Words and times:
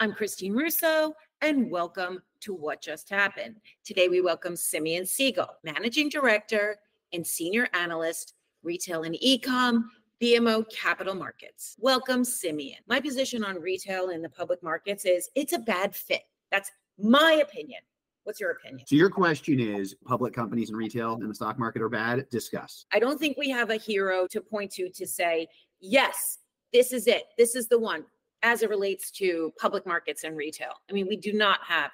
I'm 0.00 0.12
Christine 0.12 0.54
Russo, 0.54 1.12
and 1.40 1.68
welcome 1.68 2.22
to 2.42 2.54
What 2.54 2.80
Just 2.80 3.10
Happened. 3.10 3.56
Today, 3.84 4.06
we 4.06 4.20
welcome 4.20 4.54
Simeon 4.54 5.04
Siegel, 5.04 5.48
Managing 5.64 6.08
Director 6.08 6.78
and 7.12 7.26
Senior 7.26 7.68
Analyst, 7.74 8.34
Retail 8.62 9.02
and 9.02 9.16
Ecom, 9.16 9.82
BMO 10.22 10.64
Capital 10.70 11.16
Markets. 11.16 11.74
Welcome, 11.80 12.24
Simeon. 12.24 12.78
My 12.86 13.00
position 13.00 13.42
on 13.42 13.60
retail 13.60 14.10
in 14.10 14.22
the 14.22 14.28
public 14.28 14.62
markets 14.62 15.04
is 15.04 15.30
it's 15.34 15.52
a 15.52 15.58
bad 15.58 15.96
fit. 15.96 16.22
That's 16.52 16.70
my 16.96 17.42
opinion. 17.42 17.80
What's 18.22 18.38
your 18.38 18.52
opinion? 18.52 18.86
So 18.86 18.94
your 18.94 19.10
question 19.10 19.58
is 19.58 19.96
public 20.04 20.32
companies 20.32 20.68
and 20.68 20.78
retail 20.78 21.14
in 21.14 21.26
the 21.26 21.34
stock 21.34 21.58
market 21.58 21.82
are 21.82 21.88
bad? 21.88 22.24
Discuss. 22.30 22.86
I 22.92 23.00
don't 23.00 23.18
think 23.18 23.36
we 23.36 23.50
have 23.50 23.70
a 23.70 23.76
hero 23.76 24.28
to 24.30 24.40
point 24.40 24.70
to 24.74 24.90
to 24.90 25.06
say, 25.08 25.48
yes, 25.80 26.38
this 26.72 26.92
is 26.92 27.08
it. 27.08 27.24
This 27.36 27.56
is 27.56 27.66
the 27.66 27.80
one 27.80 28.04
as 28.42 28.62
it 28.62 28.70
relates 28.70 29.10
to 29.12 29.52
public 29.58 29.86
markets 29.86 30.24
and 30.24 30.36
retail. 30.36 30.72
I 30.88 30.92
mean, 30.92 31.08
we 31.08 31.16
do 31.16 31.32
not 31.32 31.60
have 31.66 31.92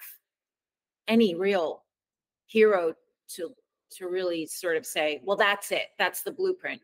any 1.08 1.34
real 1.34 1.82
hero 2.46 2.94
to 3.28 3.54
to 3.90 4.08
really 4.08 4.44
sort 4.46 4.76
of 4.76 4.84
say, 4.84 5.20
well, 5.24 5.36
that's 5.36 5.70
it. 5.70 5.88
That's 5.98 6.22
the 6.22 6.32
blueprint. 6.32 6.80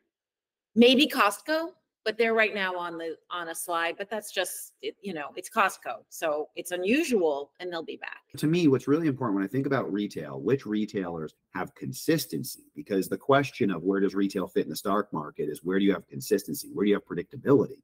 Maybe 0.76 1.08
Costco, 1.08 1.70
but 2.04 2.16
they're 2.16 2.34
right 2.34 2.54
now 2.54 2.76
on 2.76 2.96
the 2.98 3.16
on 3.30 3.48
a 3.48 3.54
slide 3.54 3.94
but 3.98 4.08
that's 4.08 4.32
just 4.32 4.72
it, 4.82 4.96
you 5.02 5.12
know 5.12 5.28
it's 5.36 5.48
costco 5.50 5.98
so 6.08 6.48
it's 6.56 6.70
unusual 6.70 7.52
and 7.60 7.72
they'll 7.72 7.82
be 7.82 7.96
back 7.96 8.20
to 8.36 8.46
me 8.46 8.68
what's 8.68 8.88
really 8.88 9.06
important 9.06 9.34
when 9.34 9.44
i 9.44 9.48
think 9.48 9.66
about 9.66 9.92
retail 9.92 10.40
which 10.40 10.66
retailers 10.66 11.34
have 11.54 11.74
consistency 11.74 12.64
because 12.74 13.08
the 13.08 13.16
question 13.16 13.70
of 13.70 13.82
where 13.82 14.00
does 14.00 14.14
retail 14.14 14.46
fit 14.46 14.64
in 14.64 14.70
the 14.70 14.76
stock 14.76 15.12
market 15.12 15.48
is 15.48 15.62
where 15.62 15.78
do 15.78 15.84
you 15.84 15.92
have 15.92 16.06
consistency 16.08 16.70
where 16.72 16.84
do 16.84 16.90
you 16.90 16.94
have 16.94 17.06
predictability 17.06 17.82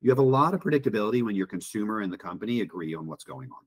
you 0.00 0.10
have 0.10 0.18
a 0.18 0.22
lot 0.22 0.54
of 0.54 0.60
predictability 0.60 1.22
when 1.22 1.34
your 1.34 1.46
consumer 1.46 2.00
and 2.00 2.12
the 2.12 2.18
company 2.18 2.60
agree 2.60 2.94
on 2.94 3.06
what's 3.06 3.24
going 3.24 3.50
on. 3.50 3.64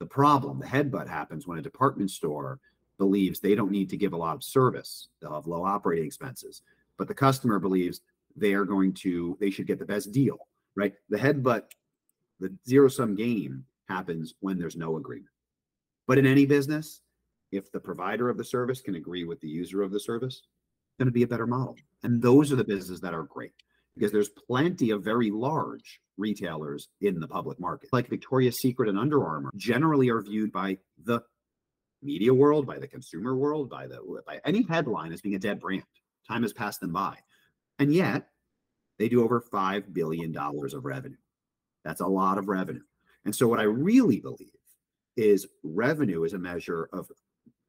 The 0.00 0.06
problem 0.06 0.58
the 0.58 0.66
headbutt 0.66 1.08
happens 1.08 1.46
when 1.46 1.58
a 1.58 1.62
department 1.62 2.10
store 2.10 2.60
believes 2.98 3.40
they 3.40 3.54
don't 3.54 3.70
need 3.70 3.90
to 3.90 3.96
give 3.96 4.12
a 4.12 4.16
lot 4.16 4.36
of 4.36 4.44
service 4.44 5.08
they'll 5.20 5.34
have 5.34 5.46
low 5.46 5.64
operating 5.64 6.06
expenses 6.06 6.62
but 6.98 7.08
the 7.08 7.14
customer 7.14 7.58
believes 7.58 8.00
they 8.36 8.54
are 8.54 8.64
going 8.64 8.92
to 8.92 9.36
they 9.40 9.50
should 9.50 9.66
get 9.66 9.78
the 9.78 9.84
best 9.84 10.12
deal 10.12 10.38
right? 10.76 10.94
The 11.08 11.16
headbutt 11.16 11.62
the 12.40 12.54
zero 12.68 12.88
sum 12.88 13.14
game 13.14 13.64
happens 13.88 14.34
when 14.40 14.58
there's 14.58 14.76
no 14.76 14.96
agreement. 14.98 15.30
But 16.06 16.18
in 16.18 16.26
any 16.26 16.46
business 16.46 17.00
if 17.52 17.70
the 17.72 17.80
provider 17.80 18.28
of 18.28 18.36
the 18.36 18.44
service 18.44 18.80
can 18.80 18.96
agree 18.96 19.24
with 19.24 19.40
the 19.40 19.48
user 19.48 19.82
of 19.82 19.90
the 19.90 20.00
service 20.00 20.36
it's 20.36 20.98
going 20.98 21.06
to 21.06 21.12
be 21.12 21.22
a 21.22 21.28
better 21.28 21.46
model. 21.46 21.76
And 22.02 22.22
those 22.22 22.52
are 22.52 22.56
the 22.56 22.64
businesses 22.64 23.00
that 23.00 23.14
are 23.14 23.24
great 23.24 23.52
because 23.96 24.12
there's 24.12 24.28
plenty 24.28 24.90
of 24.90 25.02
very 25.02 25.30
large 25.30 26.00
retailers 26.18 26.88
in 27.00 27.20
the 27.20 27.28
public 27.28 27.60
market 27.60 27.90
like 27.92 28.08
victoria's 28.08 28.56
secret 28.56 28.88
and 28.88 28.98
under 28.98 29.24
armour 29.24 29.50
generally 29.54 30.08
are 30.08 30.22
viewed 30.22 30.50
by 30.50 30.78
the 31.04 31.20
media 32.02 32.32
world 32.32 32.66
by 32.66 32.78
the 32.78 32.86
consumer 32.86 33.36
world 33.36 33.68
by 33.68 33.86
the 33.86 33.98
by 34.26 34.40
any 34.44 34.62
headline 34.62 35.12
as 35.12 35.20
being 35.20 35.34
a 35.34 35.38
dead 35.38 35.60
brand 35.60 35.82
time 36.26 36.42
has 36.42 36.54
passed 36.54 36.80
them 36.80 36.92
by 36.92 37.16
and 37.78 37.92
yet, 37.92 38.28
they 38.98 39.08
do 39.08 39.22
over 39.22 39.40
$5 39.40 39.92
billion 39.92 40.36
of 40.36 40.84
revenue. 40.84 41.16
That's 41.84 42.00
a 42.00 42.06
lot 42.06 42.38
of 42.38 42.48
revenue. 42.48 42.82
And 43.24 43.34
so, 43.34 43.48
what 43.48 43.60
I 43.60 43.64
really 43.64 44.20
believe 44.20 44.50
is 45.16 45.46
revenue 45.62 46.24
is 46.24 46.32
a 46.32 46.38
measure 46.38 46.88
of 46.92 47.10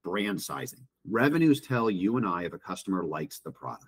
brand 0.03 0.41
sizing. 0.41 0.87
Revenues 1.09 1.61
tell 1.61 1.89
you 1.89 2.17
and 2.17 2.25
I 2.25 2.43
if 2.43 2.53
a 2.53 2.59
customer 2.59 3.03
likes 3.03 3.39
the 3.39 3.51
product. 3.51 3.85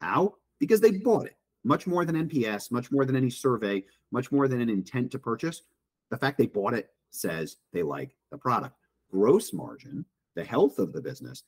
How? 0.00 0.34
Because 0.60 0.80
they 0.80 0.92
bought 0.92 1.26
it. 1.26 1.36
Much 1.64 1.86
more 1.86 2.04
than 2.04 2.28
NPS, 2.28 2.70
much 2.70 2.90
more 2.90 3.04
than 3.04 3.16
any 3.16 3.30
survey, 3.30 3.84
much 4.10 4.30
more 4.30 4.48
than 4.48 4.60
an 4.60 4.70
intent 4.70 5.10
to 5.12 5.18
purchase. 5.18 5.62
The 6.10 6.16
fact 6.16 6.38
they 6.38 6.46
bought 6.46 6.74
it 6.74 6.90
says 7.10 7.56
they 7.72 7.82
like 7.82 8.14
the 8.30 8.38
product. 8.38 8.74
Gross 9.10 9.52
margin, 9.52 10.04
the 10.34 10.44
health 10.44 10.78
of 10.78 10.92
the 10.92 11.00
business, 11.00 11.42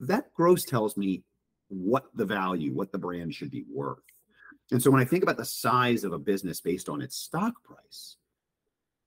that 0.00 0.32
gross 0.34 0.64
tells 0.64 0.96
me 0.96 1.22
what 1.68 2.06
the 2.14 2.24
value, 2.24 2.72
what 2.72 2.92
the 2.92 2.98
brand 2.98 3.34
should 3.34 3.50
be 3.50 3.64
worth. 3.70 3.98
And 4.70 4.82
so 4.82 4.90
when 4.90 5.00
I 5.00 5.04
think 5.04 5.22
about 5.22 5.36
the 5.36 5.44
size 5.44 6.04
of 6.04 6.12
a 6.12 6.18
business 6.18 6.60
based 6.60 6.88
on 6.88 7.02
its 7.02 7.16
stock 7.16 7.62
price, 7.62 8.16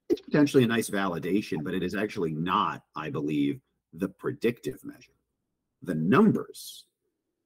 it's 0.09 0.21
potentially 0.21 0.63
a 0.63 0.67
nice 0.67 0.89
validation, 0.89 1.63
but 1.63 1.73
it 1.73 1.83
is 1.83 1.95
actually 1.95 2.33
not, 2.33 2.83
I 2.95 3.09
believe, 3.09 3.59
the 3.93 4.07
predictive 4.07 4.83
measure. 4.83 5.11
The 5.81 5.95
numbers 5.95 6.85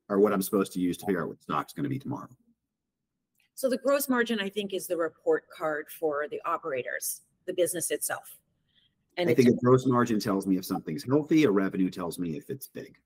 are 0.10 0.20
what 0.20 0.34
I'm 0.34 0.42
supposed 0.42 0.74
to 0.74 0.80
use 0.80 0.98
to 0.98 1.06
figure 1.06 1.24
out 1.24 1.30
what 1.30 1.42
stock's 1.42 1.74
going 1.74 1.84
to 1.84 1.90
be 1.90 2.00
tomorrow. 2.00 2.30
So 3.62 3.70
the 3.70 3.78
gross 3.78 4.10
margin, 4.10 4.40
I 4.40 4.50
think, 4.50 4.74
is 4.74 4.88
the 4.88 4.98
report 4.98 5.48
card 5.56 5.86
for 5.88 6.26
the 6.32 6.42
operators, 6.46 7.22
the 7.46 7.54
business 7.54 7.92
itself. 7.92 8.36
And 9.18 9.30
I 9.30 9.36
think 9.36 9.50
a 9.50 9.54
gross 9.54 9.86
margin 9.86 10.20
tells 10.20 10.48
me 10.48 10.58
if 10.58 10.66
something's 10.66 11.04
healthy, 11.04 11.44
a 11.44 11.52
revenue 11.52 11.92
tells 11.92 12.18
me 12.18 12.36
if 12.38 12.50
it's 12.50 12.66
big. 12.66 12.98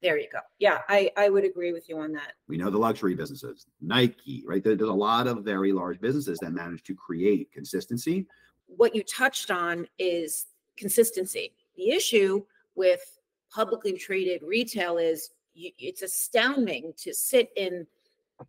There 0.00 0.16
you 0.16 0.28
go. 0.32 0.38
Yeah, 0.58 0.78
I, 0.88 1.10
I 1.18 1.28
would 1.28 1.44
agree 1.44 1.74
with 1.74 1.90
you 1.90 1.98
on 1.98 2.10
that. 2.12 2.32
We 2.48 2.56
know 2.56 2.70
the 2.70 2.78
luxury 2.78 3.14
businesses, 3.14 3.66
Nike, 3.82 4.42
right? 4.46 4.64
There's 4.64 4.80
a 4.80 4.86
lot 4.86 5.26
of 5.26 5.44
very 5.44 5.72
large 5.72 6.00
businesses 6.00 6.38
that 6.38 6.52
manage 6.52 6.82
to 6.84 6.94
create 6.94 7.52
consistency. 7.52 8.24
What 8.68 8.94
you 8.94 9.02
touched 9.02 9.50
on 9.50 9.86
is 9.98 10.46
consistency. 10.78 11.52
The 11.76 11.90
issue 11.90 12.46
with 12.76 13.18
publicly 13.50 13.92
traded 13.92 14.40
retail 14.42 14.96
is 14.96 15.32
you, 15.52 15.70
it's 15.78 16.00
astounding 16.00 16.94
to 16.96 17.12
sit 17.12 17.50
in 17.56 17.86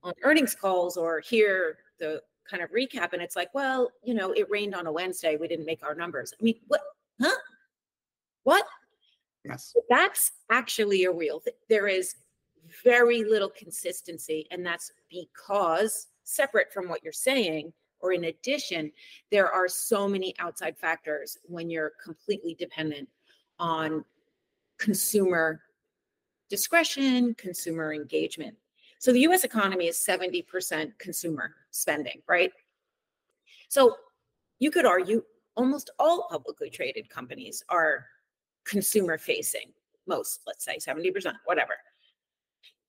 on 0.03 0.13
earnings 0.23 0.55
calls 0.55 0.97
or 0.97 1.19
hear 1.19 1.77
the 1.99 2.21
kind 2.49 2.63
of 2.63 2.71
recap 2.71 3.13
and 3.13 3.21
it's 3.21 3.35
like, 3.35 3.53
well, 3.53 3.91
you 4.03 4.13
know, 4.13 4.31
it 4.31 4.49
rained 4.49 4.75
on 4.75 4.87
a 4.87 4.91
Wednesday. 4.91 5.37
We 5.37 5.47
didn't 5.47 5.65
make 5.65 5.83
our 5.83 5.95
numbers. 5.95 6.33
I 6.39 6.43
mean, 6.43 6.55
what? 6.67 6.81
Huh? 7.21 7.35
What? 8.43 8.65
Yes. 9.43 9.75
That's 9.89 10.31
actually 10.49 11.05
a 11.05 11.11
real 11.11 11.39
thing. 11.39 11.53
There 11.69 11.87
is 11.87 12.15
very 12.83 13.23
little 13.23 13.49
consistency, 13.49 14.47
and 14.51 14.65
that's 14.65 14.91
because, 15.09 16.07
separate 16.23 16.71
from 16.73 16.89
what 16.89 17.03
you're 17.03 17.13
saying, 17.13 17.71
or 17.99 18.11
in 18.11 18.25
addition, 18.25 18.91
there 19.31 19.51
are 19.51 19.67
so 19.67 20.07
many 20.07 20.33
outside 20.39 20.77
factors 20.77 21.37
when 21.43 21.69
you're 21.69 21.93
completely 22.03 22.55
dependent 22.55 23.07
on 23.59 24.03
consumer 24.77 25.61
discretion, 26.49 27.33
consumer 27.35 27.93
engagement. 27.93 28.55
So 28.99 29.11
the 29.11 29.21
US 29.21 29.43
economy 29.43 29.87
is 29.87 29.97
70% 29.97 30.97
consumer 30.97 31.55
spending, 31.71 32.21
right? 32.27 32.51
So 33.69 33.95
you 34.59 34.71
could 34.71 34.85
argue 34.85 35.23
almost 35.55 35.91
all 35.99 36.27
publicly 36.29 36.69
traded 36.69 37.09
companies 37.09 37.63
are 37.69 38.05
consumer 38.65 39.17
facing, 39.17 39.71
most, 40.07 40.41
let's 40.47 40.65
say 40.65 40.77
70%, 40.77 41.33
whatever. 41.45 41.73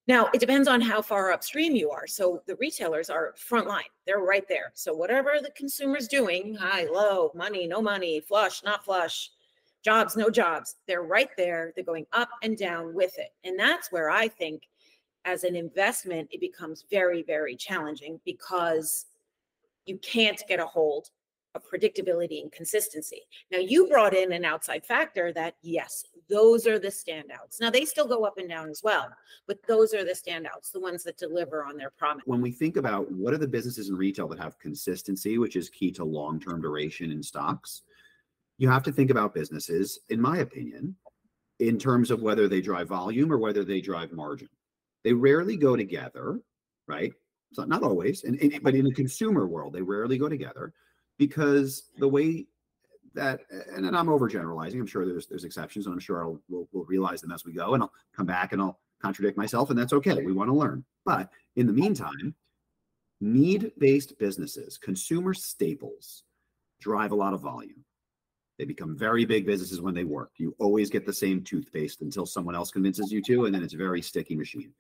Now, 0.07 0.31
it 0.33 0.41
depends 0.41 0.69
on 0.69 0.81
how 0.81 1.03
far 1.03 1.33
upstream 1.33 1.77
you 1.77 1.91
are. 1.91 2.07
So 2.07 2.43
the 2.47 2.57
retailers 2.57 3.11
are 3.11 3.35
frontline, 3.37 3.91
they're 4.07 4.21
right 4.21 4.49
there. 4.49 4.73
So 4.75 4.95
whatever 4.95 5.35
the 5.43 5.51
consumer's 5.51 6.09
doing, 6.09 6.55
high, 6.55 6.87
low, 6.87 7.31
money, 7.35 7.67
no 7.67 7.83
money, 7.83 8.21
flush, 8.21 8.63
not 8.65 8.85
flush, 8.85 9.31
jobs, 9.85 10.17
no 10.17 10.31
jobs, 10.31 10.77
they're 10.87 11.03
right 11.03 11.29
there. 11.37 11.73
They're 11.75 11.85
going 11.85 12.07
up 12.13 12.31
and 12.43 12.57
down 12.57 12.95
with 12.95 13.19
it. 13.19 13.35
And 13.45 13.59
that's 13.59 13.93
where 13.93 14.11
I 14.11 14.29
think 14.29 14.63
as 15.25 15.45
an 15.45 15.57
investment, 15.57 16.29
it 16.31 16.41
becomes 16.41 16.85
very, 16.91 17.23
very 17.23 17.57
challenging 17.57 18.21
because 18.25 19.07
you 19.87 19.99
can't 19.99 20.43
get 20.49 20.61
a 20.61 20.67
hold 20.67 21.11
of 21.55 21.63
predictability 21.69 22.43
and 22.43 22.53
consistency. 22.53 23.23
Now, 23.51 23.59
you 23.59 23.89
brought 23.89 24.15
in 24.15 24.33
an 24.33 24.45
outside 24.45 24.85
factor 24.85 25.33
that, 25.33 25.55
yes, 25.63 26.05
those 26.29 26.67
are 26.67 26.79
the 26.79 26.89
standouts. 26.89 27.61
Now, 27.61 27.71
they 27.71 27.85
still 27.85 28.07
go 28.07 28.25
up 28.25 28.39
and 28.39 28.49
down 28.49 28.69
as 28.69 28.83
well, 28.83 29.09
but 29.47 29.59
those 29.67 29.95
are 29.95 30.05
the 30.05 30.13
standouts, 30.13 30.71
the 30.73 30.81
ones 30.81 31.03
that 31.05 31.17
deliver 31.17 31.65
on 31.65 31.77
their 31.77 31.91
promise. 31.91 32.23
When 32.27 32.43
we 32.43 32.53
think 32.53 32.77
about 32.77 33.11
what 33.11 33.33
are 33.33 33.39
the 33.39 33.49
businesses 33.49 33.89
in 33.89 33.97
retail 33.97 34.29
that 34.29 34.39
have 34.39 34.59
consistency, 34.59 35.39
which 35.39 35.57
is 35.57 35.71
key 35.71 35.91
to 35.93 36.05
long 36.05 36.39
term 36.39 36.61
duration 36.61 37.11
in 37.11 37.23
stocks, 37.23 37.83
you 38.59 38.69
have 38.69 38.83
to 38.83 38.93
think 38.93 39.11
about 39.11 39.35
businesses, 39.35 40.01
in 40.11 40.21
my 40.21 40.39
opinion, 40.39 40.95
in 41.61 41.79
terms 41.79 42.11
of 42.11 42.23
whether 42.23 42.47
they 42.47 42.61
drive 42.61 42.89
volume 42.89 43.33
or 43.33 43.39
whether 43.39 43.65
they 43.65 43.81
drive 43.81 44.13
margin. 44.13 44.49
They 45.05 45.13
rarely 45.13 45.57
go 45.57 45.77
together, 45.77 46.41
right? 46.87 47.13
So 47.53 47.65
not 47.65 47.83
always, 47.83 48.25
and, 48.25 48.39
and, 48.41 48.63
but 48.63 48.75
in 48.75 48.85
the 48.85 48.93
consumer 48.93 49.47
world, 49.47 49.73
they 49.73 49.83
rarely 49.83 50.19
go 50.19 50.29
together 50.29 50.73
because 51.19 51.91
the 51.99 52.09
way 52.09 52.47
that 53.15 53.41
and, 53.75 53.87
and 53.87 53.97
I'm 53.97 54.07
overgeneralizing. 54.07 54.75
I'm 54.75 54.87
sure 54.87 55.07
there's 55.07 55.27
there's 55.27 55.45
exceptions, 55.45 55.87
and 55.87 55.93
I'm 55.93 56.01
sure 56.01 56.23
I'll 56.23 56.41
we'll, 56.49 56.69
we'll 56.73 56.85
realize 56.85 57.21
them 57.21 57.33
as 57.33 57.45
we 57.45 57.53
go, 57.53 57.75
and 57.75 57.83
I'll 57.83 57.93
come 58.17 58.27
back 58.27 58.53
and 58.53 58.61
I'll 58.61 58.79
contradict 59.03 59.37
myself, 59.37 59.71
and 59.71 59.79
that's 59.79 59.93
okay. 59.93 60.23
We 60.23 60.33
want 60.33 60.49
to 60.49 60.55
learn. 60.55 60.85
But 61.05 61.31
in 61.57 61.67
the 61.67 61.73
meantime, 61.73 62.35
need-based 63.21 64.19
businesses, 64.19 64.79
consumer 64.79 65.35
staples, 65.35 66.25
drive 66.81 67.13
a 67.13 67.17
lot 67.17 67.35
of 67.35 67.41
volume. 67.41 67.85
They 68.59 68.65
become 68.65 68.97
very 68.97 69.25
big 69.25 69.47
businesses 69.47 69.81
when 69.81 69.95
they 69.95 70.05
work. 70.05 70.33
You 70.37 70.55
always 70.59 70.91
get 70.91 71.07
the 71.07 71.13
same 71.13 71.43
toothpaste 71.43 72.03
until 72.03 72.27
someone 72.27 72.57
else 72.57 72.73
convinces 72.73 73.13
you 73.13 73.23
to, 73.23 73.47
and 73.47 73.55
then 73.55 73.63
it's 73.63 73.75
a 73.75 73.79
very 73.79 74.03
sticky 74.03 74.35
machine. 74.35 74.73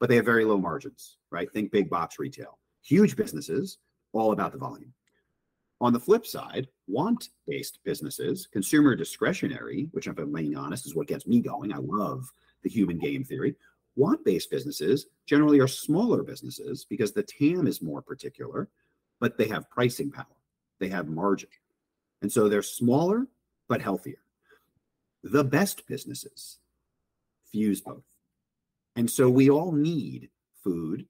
But 0.00 0.08
they 0.08 0.16
have 0.16 0.24
very 0.24 0.44
low 0.44 0.58
margins, 0.58 1.18
right? 1.30 1.52
Think 1.52 1.70
big 1.70 1.88
box 1.88 2.18
retail. 2.18 2.58
Huge 2.82 3.14
businesses, 3.14 3.78
all 4.12 4.32
about 4.32 4.52
the 4.52 4.58
volume 4.58 4.92
On 5.80 5.92
the 5.92 6.00
flip 6.00 6.26
side, 6.26 6.66
want 6.88 7.28
based 7.46 7.78
businesses, 7.84 8.48
consumer 8.50 8.96
discretionary, 8.96 9.88
which 9.92 10.08
I'm 10.08 10.32
being 10.32 10.56
honest 10.56 10.86
is 10.86 10.94
what 10.94 11.06
gets 11.06 11.26
me 11.26 11.40
going. 11.40 11.72
I 11.72 11.78
love 11.78 12.24
the 12.62 12.70
human 12.70 12.98
game 12.98 13.22
theory. 13.24 13.54
Want 13.96 14.24
based 14.24 14.50
businesses 14.50 15.06
generally 15.26 15.60
are 15.60 15.68
smaller 15.68 16.22
businesses 16.22 16.84
because 16.84 17.12
the 17.12 17.22
TAM 17.22 17.66
is 17.66 17.82
more 17.82 18.02
particular, 18.02 18.68
but 19.20 19.36
they 19.36 19.48
have 19.48 19.70
pricing 19.70 20.10
power, 20.10 20.26
they 20.78 20.88
have 20.88 21.08
margin. 21.08 21.50
And 22.22 22.30
so 22.30 22.48
they're 22.48 22.62
smaller, 22.62 23.26
but 23.68 23.80
healthier. 23.82 24.22
The 25.22 25.44
best 25.44 25.86
businesses 25.86 26.58
fuse 27.50 27.80
both. 27.80 28.04
And 29.00 29.10
so 29.10 29.30
we 29.30 29.48
all 29.48 29.72
need 29.72 30.28
food, 30.62 31.06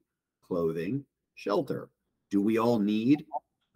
clothing, 0.47 1.03
shelter. 1.35 1.89
Do 2.29 2.41
we 2.41 2.57
all 2.57 2.79
need 2.79 3.25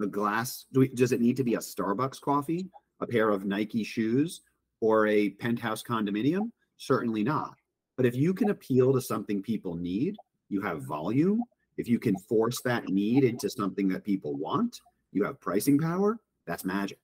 a 0.02 0.08
glass? 0.08 0.68
Do 0.72 0.80
we, 0.80 0.88
does 0.88 1.12
it 1.12 1.20
need 1.20 1.36
to 1.36 1.44
be 1.44 1.56
a 1.56 1.58
Starbucks 1.60 2.22
coffee, 2.22 2.70
a 3.02 3.08
pair 3.08 3.30
of 3.30 3.44
Nike 3.44 3.84
shoes, 3.84 4.40
or 4.80 5.06
a 5.08 5.32
penthouse 5.32 5.84
condominium? 5.84 6.50
Certainly 6.78 7.26
not. 7.26 7.56
But 7.98 8.06
if 8.06 8.16
you 8.16 8.34
can 8.34 8.52
appeal 8.52 8.94
to 8.94 9.02
something 9.02 9.42
people 9.42 9.76
need, 9.76 10.16
you 10.48 10.62
have 10.62 10.84
volume. 10.84 11.44
If 11.76 11.90
you 11.90 12.00
can 12.00 12.18
force 12.18 12.62
that 12.62 12.88
need 12.88 13.26
into 13.26 13.50
something 13.50 13.90
that 13.90 14.06
people 14.06 14.38
want, 14.38 14.80
you 15.12 15.26
have 15.26 15.42
pricing 15.42 15.78
power. 15.78 16.20
That's 16.48 16.64
magic. 16.64 17.02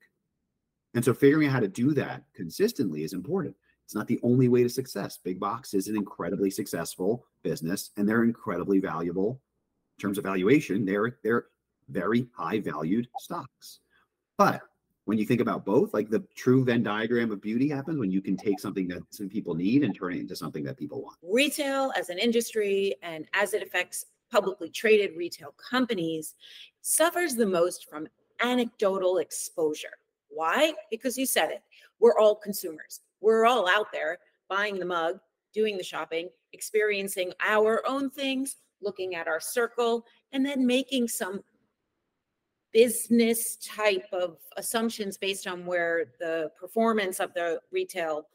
And 0.93 1.03
so 1.03 1.13
figuring 1.13 1.49
out 1.49 1.55
how 1.55 1.59
to 1.59 1.67
do 1.67 1.93
that 1.93 2.23
consistently 2.33 3.03
is 3.03 3.11
important. 3.11 3.57
It's 3.85 3.95
not 3.95 4.07
the 4.07 4.19
only 4.23 4.47
way 4.47 4.63
to 4.63 4.69
success. 4.69 5.17
Big 5.17 5.39
Box 5.39 5.73
is 5.73 5.87
an 5.87 5.95
incredibly 5.95 6.49
successful 6.49 7.25
business 7.43 7.91
and 7.97 8.07
they're 8.07 8.23
incredibly 8.23 8.79
valuable 8.79 9.41
in 9.97 10.01
terms 10.01 10.17
of 10.17 10.23
valuation. 10.23 10.85
They're 10.85 11.17
they're 11.23 11.45
very 11.89 12.27
high 12.33 12.59
valued 12.59 13.07
stocks. 13.19 13.79
But 14.37 14.61
when 15.05 15.17
you 15.17 15.25
think 15.25 15.41
about 15.41 15.65
both, 15.65 15.93
like 15.93 16.09
the 16.09 16.23
true 16.35 16.63
Venn 16.63 16.83
diagram 16.83 17.31
of 17.31 17.41
beauty 17.41 17.67
happens 17.67 17.99
when 17.99 18.11
you 18.11 18.21
can 18.21 18.37
take 18.37 18.59
something 18.59 18.87
that 18.89 19.01
some 19.09 19.27
people 19.27 19.55
need 19.55 19.83
and 19.83 19.95
turn 19.95 20.13
it 20.13 20.19
into 20.19 20.35
something 20.35 20.63
that 20.63 20.77
people 20.77 21.01
want. 21.01 21.17
Retail 21.21 21.91
as 21.97 22.09
an 22.09 22.17
industry 22.17 22.95
and 23.01 23.25
as 23.33 23.53
it 23.53 23.63
affects 23.63 24.05
publicly 24.31 24.69
traded 24.69 25.17
retail 25.17 25.53
companies 25.57 26.35
suffers 26.81 27.35
the 27.35 27.45
most 27.45 27.89
from 27.89 28.07
anecdotal 28.41 29.17
exposure. 29.17 29.97
Why? 30.29 30.73
Because 30.89 31.17
you 31.17 31.25
said 31.25 31.51
it. 31.51 31.61
We're 31.99 32.17
all 32.17 32.35
consumers. 32.35 33.01
We're 33.21 33.45
all 33.45 33.69
out 33.69 33.91
there 33.91 34.17
buying 34.49 34.79
the 34.79 34.85
mug, 34.85 35.19
doing 35.53 35.77
the 35.77 35.83
shopping, 35.83 36.29
experiencing 36.53 37.31
our 37.45 37.81
own 37.87 38.09
things, 38.09 38.57
looking 38.81 39.15
at 39.15 39.27
our 39.27 39.39
circle, 39.39 40.05
and 40.31 40.45
then 40.45 40.65
making 40.65 41.07
some 41.07 41.41
business 42.73 43.57
type 43.57 44.07
of 44.11 44.37
assumptions 44.57 45.17
based 45.17 45.47
on 45.47 45.65
where 45.65 46.05
the 46.19 46.51
performance 46.59 47.19
of 47.19 47.33
the 47.33 47.59
retail 47.71 48.27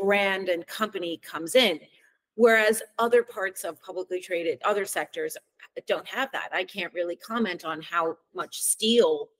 brand 0.00 0.48
and 0.48 0.66
company 0.66 1.18
comes 1.18 1.54
in. 1.54 1.80
Whereas 2.34 2.82
other 2.98 3.22
parts 3.22 3.64
of 3.64 3.80
publicly 3.80 4.20
traded, 4.20 4.60
other 4.62 4.84
sectors 4.84 5.36
uh, 5.36 5.80
don't 5.86 6.06
have 6.06 6.30
that. 6.32 6.50
I 6.52 6.64
can't 6.64 6.92
really 6.92 7.16
comment 7.16 7.64
on 7.64 7.80
how 7.80 8.18
much 8.34 8.60
steel 8.60 9.30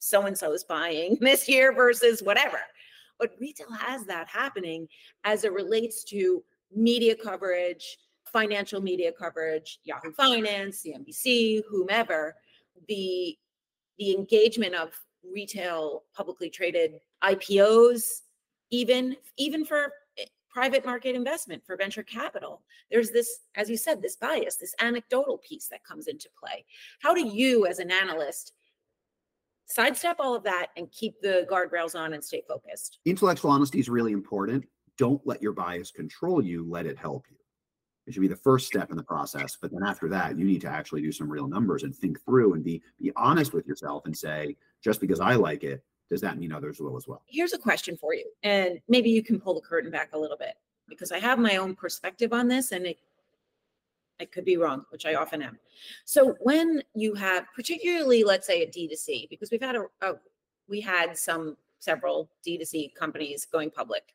so 0.00 0.22
and 0.22 0.36
so 0.36 0.52
is 0.52 0.64
buying 0.64 1.16
this 1.20 1.48
year 1.48 1.72
versus 1.72 2.22
whatever. 2.22 2.60
But 3.20 3.32
retail 3.38 3.70
has 3.70 4.04
that 4.06 4.28
happening 4.28 4.88
as 5.24 5.44
it 5.44 5.52
relates 5.52 6.02
to 6.04 6.42
media 6.74 7.14
coverage, 7.14 7.98
financial 8.32 8.80
media 8.80 9.12
coverage, 9.12 9.78
Yahoo 9.84 10.12
Finance, 10.12 10.82
CNBC, 10.84 11.62
whomever. 11.68 12.34
The 12.88 13.36
the 13.98 14.14
engagement 14.16 14.74
of 14.74 14.90
retail 15.22 16.04
publicly 16.16 16.48
traded 16.48 16.92
IPOs, 17.22 18.22
even 18.70 19.16
even 19.36 19.64
for 19.64 19.92
eh, 20.18 20.24
private 20.48 20.84
market 20.86 21.14
investment 21.14 21.62
for 21.64 21.76
venture 21.76 22.02
capital. 22.02 22.62
There's 22.90 23.10
this, 23.10 23.40
as 23.54 23.68
you 23.68 23.76
said, 23.76 24.00
this 24.00 24.16
bias, 24.16 24.56
this 24.56 24.74
anecdotal 24.80 25.38
piece 25.38 25.68
that 25.68 25.84
comes 25.84 26.06
into 26.06 26.28
play. 26.38 26.64
How 27.00 27.14
do 27.14 27.24
you, 27.24 27.66
as 27.66 27.78
an 27.78 27.90
analyst, 27.90 28.52
sidestep 29.70 30.16
all 30.18 30.34
of 30.34 30.42
that 30.44 30.68
and 30.76 30.90
keep 30.90 31.20
the 31.20 31.46
guardrails 31.50 31.98
on 31.98 32.12
and 32.12 32.22
stay 32.22 32.42
focused. 32.46 32.98
Intellectual 33.04 33.50
honesty 33.50 33.78
is 33.78 33.88
really 33.88 34.12
important. 34.12 34.64
Don't 34.98 35.24
let 35.26 35.40
your 35.40 35.52
bias 35.52 35.90
control 35.90 36.44
you, 36.44 36.68
let 36.68 36.86
it 36.86 36.98
help 36.98 37.26
you. 37.30 37.36
It 38.06 38.14
should 38.14 38.20
be 38.20 38.28
the 38.28 38.36
first 38.36 38.66
step 38.66 38.90
in 38.90 38.96
the 38.96 39.02
process. 39.02 39.56
But 39.60 39.70
then 39.70 39.82
after 39.86 40.08
that, 40.08 40.36
you 40.36 40.44
need 40.44 40.60
to 40.62 40.68
actually 40.68 41.02
do 41.02 41.12
some 41.12 41.30
real 41.30 41.46
numbers 41.46 41.84
and 41.84 41.94
think 41.94 42.22
through 42.24 42.54
and 42.54 42.64
be 42.64 42.82
be 43.00 43.12
honest 43.16 43.52
with 43.52 43.66
yourself 43.66 44.04
and 44.06 44.16
say, 44.16 44.56
just 44.82 45.00
because 45.00 45.20
I 45.20 45.34
like 45.34 45.62
it, 45.62 45.84
does 46.10 46.20
that 46.22 46.38
mean 46.38 46.52
others 46.52 46.80
will 46.80 46.96
as 46.96 47.06
well? 47.06 47.22
Here's 47.26 47.52
a 47.52 47.58
question 47.58 47.96
for 47.96 48.14
you. 48.14 48.28
And 48.42 48.80
maybe 48.88 49.10
you 49.10 49.22
can 49.22 49.40
pull 49.40 49.54
the 49.54 49.60
curtain 49.60 49.90
back 49.90 50.10
a 50.12 50.18
little 50.18 50.36
bit 50.36 50.54
because 50.88 51.12
I 51.12 51.20
have 51.20 51.38
my 51.38 51.56
own 51.56 51.76
perspective 51.76 52.32
on 52.32 52.48
this 52.48 52.72
and 52.72 52.84
it 52.84 52.98
I 54.20 54.26
could 54.26 54.44
be 54.44 54.58
wrong, 54.58 54.84
which 54.90 55.06
I 55.06 55.14
often 55.14 55.42
am. 55.42 55.58
So 56.04 56.36
when 56.40 56.82
you 56.94 57.14
have, 57.14 57.46
particularly, 57.56 58.22
let's 58.22 58.46
say 58.46 58.62
a 58.62 58.66
D2C, 58.66 59.30
because 59.30 59.50
we've 59.50 59.62
had 59.62 59.76
a, 59.76 59.86
a 60.02 60.14
we 60.68 60.80
had 60.80 61.16
some 61.16 61.56
several 61.80 62.30
D2C 62.46 62.94
companies 62.94 63.46
going 63.46 63.70
public, 63.70 64.14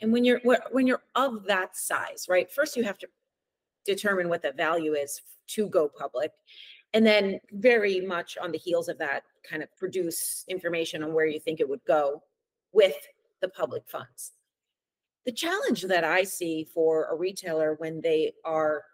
and 0.00 0.12
when 0.12 0.24
you're 0.24 0.40
when 0.70 0.86
you're 0.86 1.02
of 1.14 1.44
that 1.46 1.76
size, 1.76 2.26
right? 2.28 2.50
First, 2.52 2.76
you 2.76 2.84
have 2.84 2.98
to 2.98 3.08
determine 3.84 4.28
what 4.28 4.42
the 4.42 4.52
value 4.52 4.92
is 4.92 5.22
to 5.48 5.68
go 5.68 5.88
public, 5.88 6.32
and 6.92 7.04
then 7.04 7.40
very 7.52 8.00
much 8.00 8.36
on 8.36 8.52
the 8.52 8.58
heels 8.58 8.88
of 8.88 8.98
that, 8.98 9.22
kind 9.42 9.62
of 9.62 9.74
produce 9.76 10.44
information 10.48 11.02
on 11.02 11.14
where 11.14 11.26
you 11.26 11.40
think 11.40 11.60
it 11.60 11.68
would 11.68 11.84
go 11.86 12.22
with 12.72 12.96
the 13.40 13.48
public 13.48 13.84
funds. 13.86 14.32
The 15.24 15.32
challenge 15.32 15.82
that 15.82 16.04
I 16.04 16.22
see 16.22 16.64
for 16.72 17.06
a 17.10 17.16
retailer 17.16 17.74
when 17.78 18.00
they 18.00 18.34
are 18.44 18.84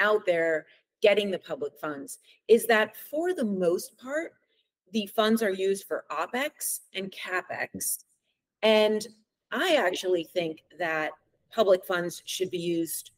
out 0.00 0.26
there 0.26 0.66
getting 1.02 1.30
the 1.30 1.38
public 1.38 1.78
funds 1.78 2.18
is 2.48 2.66
that 2.66 2.96
for 2.96 3.32
the 3.32 3.44
most 3.44 3.96
part, 3.98 4.34
the 4.92 5.06
funds 5.06 5.42
are 5.42 5.52
used 5.52 5.84
for 5.84 6.04
OPEX 6.10 6.80
and 6.94 7.12
CAPEX. 7.12 8.04
And 8.62 9.06
I 9.52 9.76
actually 9.76 10.24
think 10.24 10.64
that 10.78 11.12
public 11.52 11.84
funds 11.84 12.22
should 12.24 12.50
be 12.50 12.58
used 12.58 13.12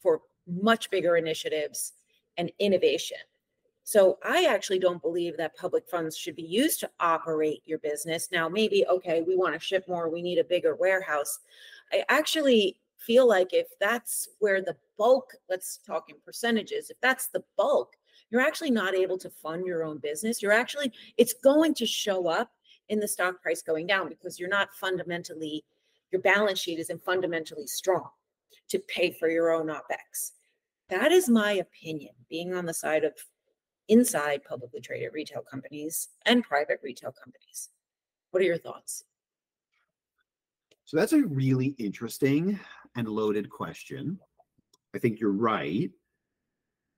for 0.00 0.22
much 0.46 0.90
bigger 0.90 1.16
initiatives 1.16 1.94
and 2.36 2.50
innovation. 2.58 3.18
So 3.84 4.18
I 4.24 4.46
actually 4.46 4.80
don't 4.80 5.02
believe 5.02 5.36
that 5.36 5.56
public 5.56 5.88
funds 5.88 6.16
should 6.16 6.34
be 6.34 6.42
used 6.42 6.80
to 6.80 6.90
operate 6.98 7.62
your 7.64 7.78
business. 7.78 8.28
Now, 8.32 8.48
maybe, 8.48 8.84
okay, 8.86 9.22
we 9.22 9.36
want 9.36 9.54
to 9.54 9.60
ship 9.60 9.86
more, 9.86 10.08
we 10.08 10.22
need 10.22 10.38
a 10.38 10.44
bigger 10.44 10.74
warehouse. 10.74 11.38
I 11.92 12.04
actually 12.08 12.78
feel 13.06 13.28
like 13.28 13.52
if 13.52 13.68
that's 13.80 14.28
where 14.40 14.60
the 14.60 14.76
bulk, 14.98 15.32
let's 15.48 15.78
talk 15.78 16.10
in 16.10 16.16
percentages, 16.24 16.90
if 16.90 17.00
that's 17.00 17.28
the 17.28 17.44
bulk, 17.56 17.94
you're 18.30 18.40
actually 18.40 18.70
not 18.70 18.94
able 18.94 19.16
to 19.18 19.30
fund 19.30 19.64
your 19.64 19.84
own 19.84 19.98
business. 19.98 20.42
You're 20.42 20.52
actually, 20.52 20.92
it's 21.16 21.34
going 21.34 21.74
to 21.74 21.86
show 21.86 22.26
up 22.26 22.50
in 22.88 22.98
the 22.98 23.08
stock 23.08 23.40
price 23.40 23.62
going 23.62 23.86
down 23.86 24.08
because 24.08 24.38
you're 24.38 24.48
not 24.48 24.74
fundamentally, 24.74 25.64
your 26.10 26.20
balance 26.22 26.58
sheet 26.58 26.80
isn't 26.80 27.04
fundamentally 27.04 27.66
strong 27.66 28.08
to 28.68 28.78
pay 28.80 29.12
for 29.12 29.28
your 29.28 29.52
own 29.52 29.68
OPEX. 29.68 30.32
That 30.88 31.12
is 31.12 31.28
my 31.28 31.52
opinion, 31.52 32.14
being 32.28 32.54
on 32.54 32.66
the 32.66 32.74
side 32.74 33.04
of 33.04 33.12
inside 33.88 34.42
publicly 34.44 34.80
traded 34.80 35.12
retail 35.12 35.42
companies 35.42 36.08
and 36.24 36.42
private 36.42 36.80
retail 36.82 37.12
companies. 37.12 37.70
What 38.30 38.42
are 38.42 38.46
your 38.46 38.58
thoughts? 38.58 39.04
So 40.84 40.96
that's 40.96 41.12
a 41.12 41.22
really 41.22 41.74
interesting 41.78 42.58
and 42.96 43.08
loaded 43.08 43.48
question. 43.50 44.18
I 44.94 44.98
think 44.98 45.20
you're 45.20 45.32
right 45.32 45.90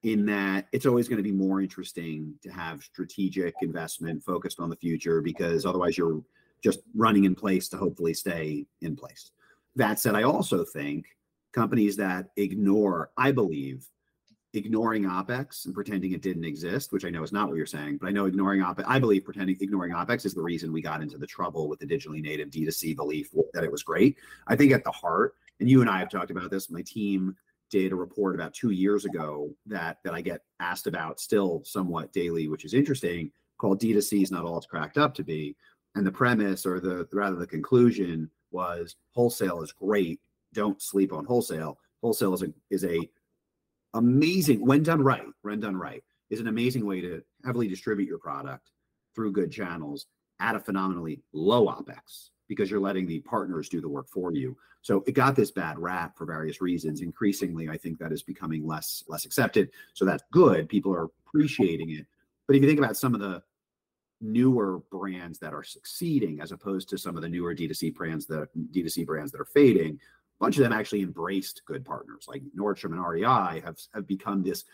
in 0.03 0.25
that 0.25 0.67
it's 0.71 0.85
always 0.85 1.09
going 1.09 1.17
to 1.17 1.23
be 1.23 1.31
more 1.31 1.61
interesting 1.61 2.33
to 2.41 2.49
have 2.49 2.81
strategic 2.81 3.53
investment 3.61 4.23
focused 4.23 4.59
on 4.59 4.69
the 4.69 4.75
future 4.77 5.21
because 5.21 5.65
otherwise 5.65 5.97
you're 5.97 6.23
just 6.63 6.79
running 6.95 7.25
in 7.25 7.35
place 7.35 7.67
to 7.69 7.77
hopefully 7.77 8.13
stay 8.13 8.65
in 8.81 8.95
place. 8.95 9.31
That 9.75 9.99
said, 9.99 10.15
I 10.15 10.23
also 10.23 10.63
think 10.63 11.05
companies 11.51 11.97
that 11.97 12.29
ignore, 12.37 13.11
I 13.17 13.31
believe, 13.31 13.85
ignoring 14.53 15.03
OPEX 15.03 15.65
and 15.65 15.75
pretending 15.75 16.13
it 16.13 16.21
didn't 16.21 16.43
exist, 16.43 16.91
which 16.91 17.05
I 17.05 17.09
know 17.09 17.23
is 17.23 17.31
not 17.31 17.49
what 17.49 17.57
you're 17.57 17.65
saying, 17.65 17.97
but 17.97 18.07
I 18.07 18.11
know 18.11 18.25
ignoring 18.25 18.61
OPEX, 18.61 18.83
I 18.87 18.99
believe 18.99 19.23
pretending 19.25 19.57
ignoring 19.59 19.91
OPEX 19.91 20.25
is 20.25 20.33
the 20.33 20.41
reason 20.41 20.73
we 20.73 20.81
got 20.81 21.01
into 21.01 21.17
the 21.17 21.27
trouble 21.27 21.67
with 21.67 21.79
the 21.79 21.85
digitally 21.85 22.21
native 22.21 22.49
D2C 22.49 22.95
belief 22.95 23.29
that 23.53 23.63
it 23.63 23.71
was 23.71 23.83
great. 23.83 24.17
I 24.47 24.55
think 24.55 24.71
at 24.71 24.83
the 24.83 24.91
heart, 24.91 25.35
and 25.59 25.69
you 25.69 25.81
and 25.81 25.89
I 25.89 25.99
have 25.99 26.09
talked 26.09 26.31
about 26.31 26.51
this, 26.51 26.69
my 26.69 26.81
team 26.81 27.35
did 27.69 27.91
a 27.91 27.95
report 27.95 28.35
about 28.35 28.53
two 28.53 28.71
years 28.71 29.05
ago 29.05 29.53
that 29.65 29.99
that 30.03 30.13
I 30.13 30.21
get 30.21 30.41
asked 30.59 30.87
about 30.87 31.19
still 31.19 31.61
somewhat 31.65 32.11
daily, 32.13 32.47
which 32.47 32.65
is 32.65 32.73
interesting, 32.73 33.31
called 33.57 33.79
D2C 33.79 34.23
is 34.23 34.31
not 34.31 34.45
all 34.45 34.57
it's 34.57 34.65
cracked 34.65 34.97
up 34.97 35.13
to 35.15 35.23
be. 35.23 35.55
And 35.95 36.05
the 36.05 36.11
premise 36.11 36.65
or 36.65 36.79
the 36.79 37.07
rather 37.13 37.35
the 37.35 37.47
conclusion 37.47 38.29
was 38.51 38.95
wholesale 39.11 39.61
is 39.61 39.71
great. 39.71 40.19
Don't 40.53 40.81
sleep 40.81 41.13
on 41.13 41.25
wholesale. 41.25 41.77
Wholesale 42.01 42.33
is 42.33 42.43
a 42.43 42.53
is 42.69 42.85
a 42.85 43.09
amazing 43.93 44.65
when 44.65 44.83
done 44.83 45.01
right, 45.01 45.25
when 45.41 45.59
done 45.59 45.75
right, 45.75 46.03
is 46.29 46.39
an 46.39 46.47
amazing 46.47 46.85
way 46.85 47.01
to 47.01 47.21
heavily 47.45 47.67
distribute 47.67 48.07
your 48.07 48.19
product 48.19 48.71
through 49.15 49.31
good 49.31 49.51
channels 49.51 50.07
at 50.39 50.55
a 50.55 50.59
phenomenally 50.59 51.21
low 51.33 51.67
OPEX 51.67 52.29
because 52.47 52.71
you're 52.71 52.79
letting 52.79 53.05
the 53.05 53.19
partners 53.21 53.69
do 53.69 53.81
the 53.81 53.89
work 53.89 54.07
for 54.07 54.33
you. 54.33 54.55
So 54.81 55.03
it 55.05 55.11
got 55.11 55.35
this 55.35 55.51
bad 55.51 55.77
rap 55.77 56.17
for 56.17 56.25
various 56.25 56.61
reasons. 56.61 57.01
Increasingly, 57.01 57.69
I 57.69 57.77
think 57.77 57.99
that 57.99 58.11
is 58.11 58.23
becoming 58.23 58.65
less 58.65 59.03
less 59.07 59.25
accepted. 59.25 59.71
So 59.93 60.05
that's 60.05 60.23
good. 60.31 60.69
People 60.69 60.93
are 60.93 61.09
appreciating 61.27 61.91
it. 61.91 62.05
But 62.47 62.55
if 62.55 62.61
you 62.61 62.67
think 62.67 62.79
about 62.79 62.97
some 62.97 63.13
of 63.13 63.19
the 63.19 63.43
newer 64.21 64.79
brands 64.91 65.39
that 65.39 65.53
are 65.53 65.63
succeeding 65.63 66.41
as 66.41 66.51
opposed 66.51 66.89
to 66.89 66.97
some 66.97 67.15
of 67.15 67.21
the 67.21 67.29
newer 67.29 67.55
D2C 67.55 67.93
brands 67.93 68.25
that 68.27 68.49
D2C 68.71 69.05
brands 69.05 69.31
that 69.31 69.41
are 69.41 69.45
fading, 69.45 69.99
a 70.39 70.43
bunch 70.43 70.57
of 70.57 70.63
them 70.63 70.73
actually 70.73 71.01
embraced 71.01 71.61
good 71.65 71.85
partners. 71.85 72.25
Like 72.27 72.41
Nordstrom 72.57 72.93
and 72.93 73.05
REI 73.05 73.61
have, 73.61 73.77
have 73.93 74.07
become 74.07 74.43
this 74.43 74.65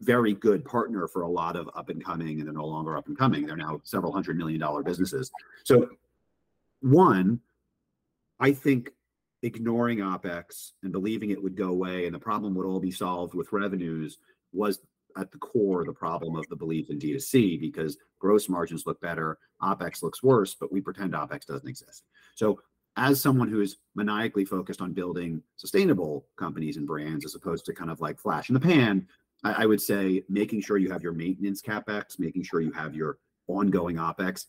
very 0.00 0.34
good 0.34 0.64
partner 0.64 1.08
for 1.08 1.22
a 1.22 1.28
lot 1.28 1.56
of 1.56 1.68
up 1.74 1.88
and 1.88 2.04
coming, 2.04 2.38
and 2.38 2.46
they're 2.46 2.54
no 2.54 2.66
longer 2.66 2.96
up 2.96 3.08
and 3.08 3.16
coming. 3.16 3.46
They're 3.46 3.56
now 3.56 3.80
several 3.84 4.12
hundred 4.12 4.36
million 4.36 4.60
dollar 4.60 4.82
businesses. 4.82 5.30
So 5.64 5.88
one, 6.80 7.40
I 8.40 8.52
think 8.52 8.90
ignoring 9.44 9.98
OPEX 9.98 10.72
and 10.82 10.90
believing 10.90 11.30
it 11.30 11.42
would 11.42 11.54
go 11.54 11.68
away 11.68 12.06
and 12.06 12.14
the 12.14 12.18
problem 12.18 12.54
would 12.54 12.66
all 12.66 12.80
be 12.80 12.90
solved 12.90 13.34
with 13.34 13.52
revenues 13.52 14.18
was 14.52 14.80
at 15.16 15.30
the 15.30 15.38
core 15.38 15.84
the 15.84 15.92
problem 15.92 16.34
of 16.34 16.48
the 16.48 16.56
belief 16.56 16.88
in 16.90 16.98
D2C 16.98 17.60
because 17.60 17.98
gross 18.18 18.48
margins 18.48 18.86
look 18.86 19.00
better, 19.00 19.38
OPEX 19.62 20.02
looks 20.02 20.22
worse, 20.22 20.54
but 20.54 20.72
we 20.72 20.80
pretend 20.80 21.12
OPEX 21.12 21.46
doesn't 21.46 21.68
exist. 21.68 22.04
So, 22.34 22.60
as 22.96 23.20
someone 23.20 23.48
who 23.48 23.60
is 23.60 23.78
maniacally 23.96 24.44
focused 24.44 24.80
on 24.80 24.92
building 24.92 25.42
sustainable 25.56 26.26
companies 26.36 26.76
and 26.76 26.86
brands 26.86 27.24
as 27.24 27.34
opposed 27.34 27.64
to 27.66 27.74
kind 27.74 27.90
of 27.90 28.00
like 28.00 28.20
flash 28.20 28.48
in 28.48 28.54
the 28.54 28.60
pan, 28.60 29.06
I, 29.42 29.64
I 29.64 29.66
would 29.66 29.82
say 29.82 30.22
making 30.28 30.62
sure 30.62 30.78
you 30.78 30.92
have 30.92 31.02
your 31.02 31.12
maintenance 31.12 31.60
capex, 31.60 32.20
making 32.20 32.44
sure 32.44 32.60
you 32.60 32.70
have 32.70 32.94
your 32.94 33.18
ongoing 33.48 33.96
OPEX 33.96 34.46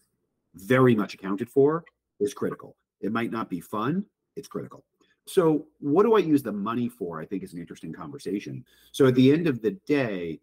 very 0.54 0.96
much 0.96 1.16
accounted 1.16 1.50
for 1.50 1.84
is 2.20 2.36
critical. 2.36 2.78
It 3.02 3.12
might 3.12 3.32
not 3.32 3.50
be 3.50 3.60
fun, 3.60 4.06
it's 4.36 4.48
critical. 4.48 4.84
So, 5.28 5.66
what 5.80 6.04
do 6.04 6.16
I 6.16 6.20
use 6.20 6.44
the 6.44 6.52
money 6.52 6.88
for? 6.88 7.20
I 7.20 7.26
think 7.26 7.44
is 7.44 7.54
an 7.54 7.60
interesting 7.60 7.94
conversation. 7.94 8.64
So, 8.92 9.08
at 9.08 9.16
the 9.16 9.32
end 9.32 9.48
of 9.48 9.62
the 9.62 9.72
day, 9.88 10.40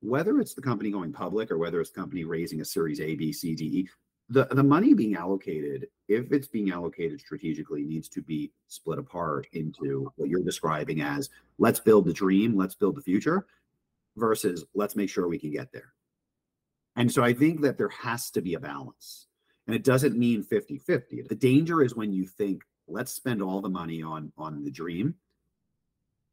whether 0.00 0.40
it's 0.40 0.54
the 0.54 0.62
company 0.62 0.90
going 0.90 1.12
public 1.12 1.50
or 1.50 1.58
whether 1.58 1.80
it's 1.80 1.90
the 1.90 2.00
company 2.00 2.24
raising 2.24 2.60
a 2.60 2.64
series 2.64 3.00
A, 3.00 3.14
B, 3.14 3.32
C, 3.32 3.54
D, 3.54 3.64
E, 3.64 3.88
the, 4.28 4.46
the 4.46 4.62
money 4.62 4.94
being 4.94 5.16
allocated, 5.16 5.86
if 6.08 6.32
it's 6.32 6.48
being 6.48 6.70
allocated 6.70 7.20
strategically, 7.20 7.84
needs 7.84 8.08
to 8.10 8.22
be 8.22 8.50
split 8.68 8.98
apart 8.98 9.46
into 9.52 10.10
what 10.16 10.28
you're 10.28 10.42
describing 10.42 11.00
as 11.00 11.30
let's 11.58 11.80
build 11.80 12.06
the 12.06 12.12
dream, 12.12 12.56
let's 12.56 12.74
build 12.74 12.96
the 12.96 13.02
future, 13.02 13.46
versus 14.16 14.64
let's 14.74 14.96
make 14.96 15.10
sure 15.10 15.28
we 15.28 15.38
can 15.38 15.52
get 15.52 15.72
there. 15.72 15.92
And 16.96 17.10
so 17.10 17.22
I 17.22 17.32
think 17.32 17.60
that 17.62 17.76
there 17.76 17.88
has 17.88 18.30
to 18.30 18.40
be 18.40 18.54
a 18.54 18.60
balance. 18.60 19.26
And 19.66 19.74
it 19.74 19.84
doesn't 19.84 20.16
mean 20.16 20.42
50 20.42 20.78
50. 20.78 21.22
The 21.28 21.34
danger 21.34 21.82
is 21.82 21.94
when 21.94 22.12
you 22.12 22.26
think, 22.26 22.62
let's 22.88 23.12
spend 23.12 23.42
all 23.42 23.60
the 23.60 23.68
money 23.68 24.02
on, 24.02 24.32
on 24.36 24.64
the 24.64 24.70
dream. 24.70 25.14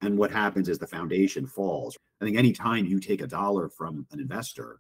And 0.02 0.18
what 0.18 0.32
happens 0.32 0.68
is 0.68 0.80
the 0.80 0.88
foundation 0.88 1.46
falls. 1.46 1.98
I 2.22 2.26
think 2.26 2.38
anytime 2.38 2.86
you 2.86 3.00
take 3.00 3.22
a 3.22 3.28
dollar 3.28 3.70
from 3.70 4.06
an 4.12 4.20
investor, 4.20 4.80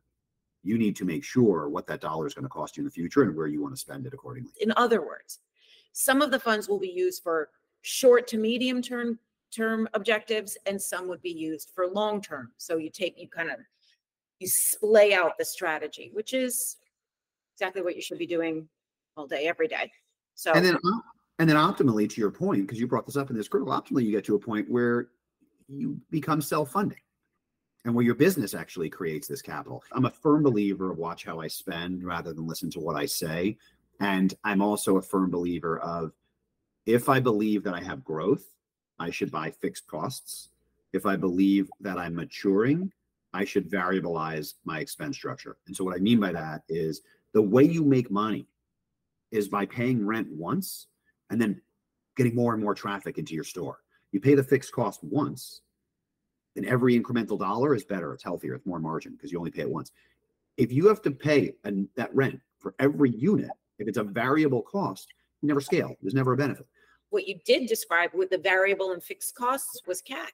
you 0.63 0.78
need 0.78 0.96
to 0.98 1.06
make 1.06 1.24
sure 1.24 1.70
what 1.70 1.88
that 1.88 2.01
dollar 2.01 2.28
is 2.28 2.34
going 2.34 2.44
to 2.44 2.50
cost 2.50 2.78
you 2.78 2.82
in 2.82 2.86
the 2.86 2.92
future 2.92 3.24
and 3.24 3.36
where 3.36 3.48
you 3.48 3.62
want 3.62 3.74
to 3.74 3.80
spend 3.80 4.06
it 4.06 4.13
accordingly. 4.13 4.51
In 4.62 4.74
other 4.78 5.01
words, 5.01 5.40
some 5.94 6.22
of 6.22 6.32
the 6.32 6.40
funds 6.40 6.70
will 6.70 6.80
be 6.80 6.90
used 6.90 7.24
for 7.24 7.50
short 7.82 8.28
to 8.28 8.38
medium 8.38 8.82
term 8.82 9.20
term 9.51 9.88
objectives 9.94 10.58
and 10.66 10.82
some 10.82 11.08
would 11.08 11.22
be 11.22 11.32
used 11.32 11.72
for 11.75 11.88
long 11.88 12.22
term. 12.22 12.51
So 12.58 12.78
you 12.78 12.90
take 12.90 13.20
you 13.20 13.28
kind 13.28 13.50
of 13.50 13.58
you 14.40 14.48
splay 14.48 15.13
out 15.13 15.38
the 15.38 15.46
strategy, 15.46 16.10
which 16.13 16.34
is 16.34 16.78
exactly 17.56 17.82
what 17.82 17.96
you 17.96 18.01
should 18.01 18.18
be 18.18 18.25
doing 18.25 18.68
all 19.18 19.28
day, 19.28 19.48
every 19.48 19.68
day. 19.68 19.92
So 20.36 20.54
and 20.54 20.66
then 20.66 20.78
and 21.41 21.50
then 21.50 21.57
optimally, 21.57 22.07
to 22.07 22.21
your 22.21 22.29
point, 22.29 22.62
because 22.62 22.79
you 22.79 22.86
brought 22.86 23.07
this 23.07 23.17
up 23.17 23.31
in 23.31 23.36
this 23.36 23.48
critical, 23.48 23.74
optimally 23.74 24.05
you 24.05 24.12
get 24.12 24.24
to 24.25 24.36
a 24.36 24.39
point 24.39 24.69
where 24.69 25.07
you 25.67 26.00
become 26.12 26.39
self-funding 26.39 27.00
and 27.83 27.95
where 27.95 28.05
your 28.05 28.13
business 28.13 28.53
actually 28.53 28.91
creates 28.91 29.27
this 29.27 29.41
capital. 29.41 29.83
I'm 29.91 30.05
a 30.05 30.12
firm 30.12 30.43
believer 30.43 30.91
of 30.91 31.00
watch 31.00 31.25
how 31.25 31.39
I 31.39 31.48
spend 31.48 32.03
rather 32.03 32.31
than 32.31 32.45
listen 32.45 32.69
to 32.69 32.79
what 32.79 32.95
I 32.95 33.07
say. 33.07 33.57
And 34.00 34.36
I'm 34.43 34.62
also 34.62 34.98
a 34.98 35.01
firm 35.01 35.31
believer 35.31 35.79
of 35.79 36.12
if 36.86 37.10
I 37.10 37.19
believe 37.19 37.63
that 37.63 37.74
I 37.74 37.81
have 37.81 38.03
growth, 38.03 38.45
I 39.00 39.10
should 39.10 39.31
buy 39.31 39.50
fixed 39.50 39.88
costs. 39.88 40.50
If 40.93 41.07
I 41.07 41.15
believe 41.15 41.71
that 41.79 41.98
I'm 41.98 42.13
maturing, 42.13 42.91
I 43.33 43.45
should 43.45 43.67
variabilize 43.67 44.53
my 44.63 44.79
expense 44.79 45.17
structure. 45.17 45.57
And 45.65 45.75
so 45.75 45.83
what 45.83 45.95
I 45.95 46.01
mean 46.01 46.19
by 46.19 46.33
that 46.33 46.62
is 46.69 47.01
the 47.33 47.41
way 47.41 47.63
you 47.63 47.83
make 47.83 48.12
money 48.12 48.45
is 49.31 49.48
by 49.48 49.65
paying 49.65 50.05
rent 50.05 50.27
once 50.29 50.86
and 51.32 51.42
then 51.42 51.60
getting 52.18 52.36
more 52.36 52.54
and 52.54 52.62
more 52.62 52.76
traffic 52.76 53.18
into 53.18 53.34
your 53.34 53.44
store. 53.44 53.80
You 54.12 54.20
pay 54.20 54.36
the 54.36 54.44
fixed 54.44 54.72
cost 54.74 55.04
once, 55.04 55.62
and 56.56 56.66
every 56.66 57.00
incremental 57.00 57.40
dollar 57.40 57.74
is 57.74 57.86
better. 57.86 58.14
It's 58.14 58.24
healthier. 58.24 58.54
It's 58.54 58.66
more 58.66 58.80
margin 58.80 59.14
because 59.14 59.32
you 59.32 59.40
only 59.40 59.52
pay 59.52 59.62
it 59.62 59.70
once. 59.70 59.92
If 60.58 60.72
you 60.72 60.88
have 60.90 61.02
to 61.04 61.12
pay 61.12 61.54
an, 61.64 61.88
that 61.96 62.14
rent 62.14 62.40
for 62.60 62.76
every 62.78 63.10
unit, 63.10 63.50
if 63.80 63.88
it's 63.88 63.98
a 63.98 64.04
variable 64.04 64.62
cost, 64.62 65.08
you 65.42 65.48
never 65.48 65.62
scale. 65.62 65.96
There's 66.02 66.14
never 66.14 66.34
a 66.34 66.38
benefit. 66.38 66.68
What 67.10 67.28
you 67.28 67.40
did 67.46 67.68
describe 67.68 68.12
with 68.14 68.30
the 68.30 68.38
variable 68.38 68.92
and 68.92 69.02
fixed 69.02 69.34
costs 69.34 69.82
was 69.88 70.02
CAC. 70.02 70.30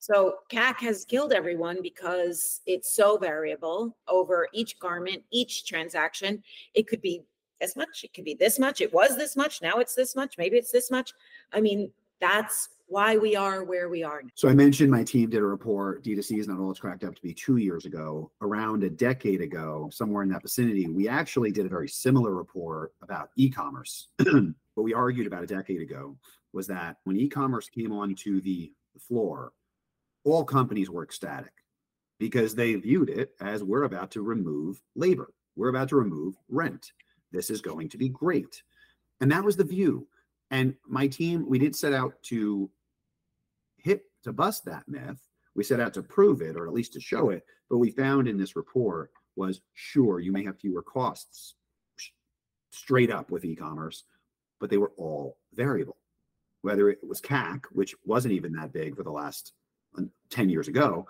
So 0.00 0.36
CAC 0.50 0.76
has 0.78 1.04
killed 1.04 1.32
everyone 1.32 1.82
because 1.82 2.62
it's 2.64 2.96
so 2.96 3.18
variable 3.18 3.96
over 4.08 4.48
each 4.54 4.78
garment, 4.78 5.22
each 5.30 5.66
transaction. 5.66 6.42
It 6.72 6.88
could 6.88 7.02
be 7.02 7.22
this 7.60 7.76
much, 7.76 8.04
it 8.04 8.14
could 8.14 8.24
be 8.24 8.34
this 8.34 8.58
much, 8.58 8.80
it 8.80 8.92
was 8.92 9.16
this 9.16 9.36
much, 9.36 9.62
now 9.62 9.78
it's 9.78 9.94
this 9.94 10.16
much, 10.16 10.38
maybe 10.38 10.56
it's 10.56 10.72
this 10.72 10.90
much. 10.90 11.12
I 11.52 11.60
mean, 11.60 11.90
that's 12.20 12.70
why 12.86 13.16
we 13.16 13.36
are 13.36 13.62
where 13.62 13.88
we 13.88 14.02
are. 14.02 14.22
So 14.34 14.48
I 14.48 14.54
mentioned 14.54 14.90
my 14.90 15.04
team 15.04 15.30
did 15.30 15.40
a 15.40 15.44
report. 15.44 16.02
D2C 16.02 16.38
is 16.40 16.48
not 16.48 16.58
all 16.58 16.70
it's 16.72 16.80
cracked 16.80 17.04
up 17.04 17.14
to 17.14 17.22
be 17.22 17.32
two 17.32 17.58
years 17.58 17.86
ago. 17.86 18.30
Around 18.42 18.82
a 18.82 18.90
decade 18.90 19.40
ago, 19.40 19.88
somewhere 19.92 20.24
in 20.24 20.28
that 20.30 20.42
vicinity, 20.42 20.88
we 20.88 21.08
actually 21.08 21.52
did 21.52 21.66
a 21.66 21.68
very 21.68 21.88
similar 21.88 22.34
report 22.34 22.92
about 23.00 23.30
e-commerce. 23.36 24.08
what 24.18 24.82
we 24.82 24.92
argued 24.92 25.28
about 25.28 25.44
a 25.44 25.46
decade 25.46 25.80
ago 25.80 26.16
was 26.52 26.66
that 26.66 26.96
when 27.04 27.16
e-commerce 27.16 27.68
came 27.68 27.92
onto 27.92 28.40
the 28.40 28.72
floor, 28.98 29.52
all 30.24 30.44
companies 30.44 30.90
were 30.90 31.04
ecstatic 31.04 31.52
because 32.18 32.54
they 32.54 32.74
viewed 32.74 33.08
it 33.08 33.34
as 33.40 33.62
we're 33.62 33.84
about 33.84 34.10
to 34.10 34.20
remove 34.20 34.82
labor, 34.96 35.32
we're 35.56 35.68
about 35.68 35.88
to 35.90 35.96
remove 35.96 36.34
rent. 36.48 36.92
This 37.32 37.50
is 37.50 37.60
going 37.60 37.88
to 37.90 37.98
be 37.98 38.08
great. 38.08 38.62
And 39.20 39.30
that 39.32 39.44
was 39.44 39.56
the 39.56 39.64
view. 39.64 40.06
And 40.50 40.74
my 40.86 41.06
team, 41.06 41.46
we 41.48 41.58
didn't 41.58 41.76
set 41.76 41.92
out 41.92 42.14
to 42.24 42.70
hit 43.76 44.04
to 44.24 44.32
bust 44.32 44.64
that 44.64 44.88
myth. 44.88 45.20
We 45.54 45.64
set 45.64 45.80
out 45.80 45.94
to 45.94 46.02
prove 46.02 46.42
it, 46.42 46.56
or 46.56 46.66
at 46.66 46.72
least 46.72 46.92
to 46.94 47.00
show 47.00 47.30
it. 47.30 47.44
But 47.68 47.78
we 47.78 47.90
found 47.90 48.28
in 48.28 48.38
this 48.38 48.56
report 48.56 49.10
was 49.36 49.60
sure 49.74 50.20
you 50.20 50.32
may 50.32 50.44
have 50.44 50.58
fewer 50.58 50.82
costs 50.82 51.54
straight 52.70 53.10
up 53.10 53.30
with 53.30 53.44
e-commerce, 53.44 54.04
but 54.60 54.70
they 54.70 54.78
were 54.78 54.92
all 54.96 55.38
variable. 55.54 55.96
Whether 56.62 56.90
it 56.90 56.98
was 57.06 57.20
CAC, 57.20 57.64
which 57.72 57.94
wasn't 58.04 58.34
even 58.34 58.52
that 58.52 58.72
big 58.72 58.96
for 58.96 59.02
the 59.02 59.10
last 59.10 59.52
um, 59.96 60.10
10 60.30 60.48
years 60.48 60.68
ago 60.68 61.06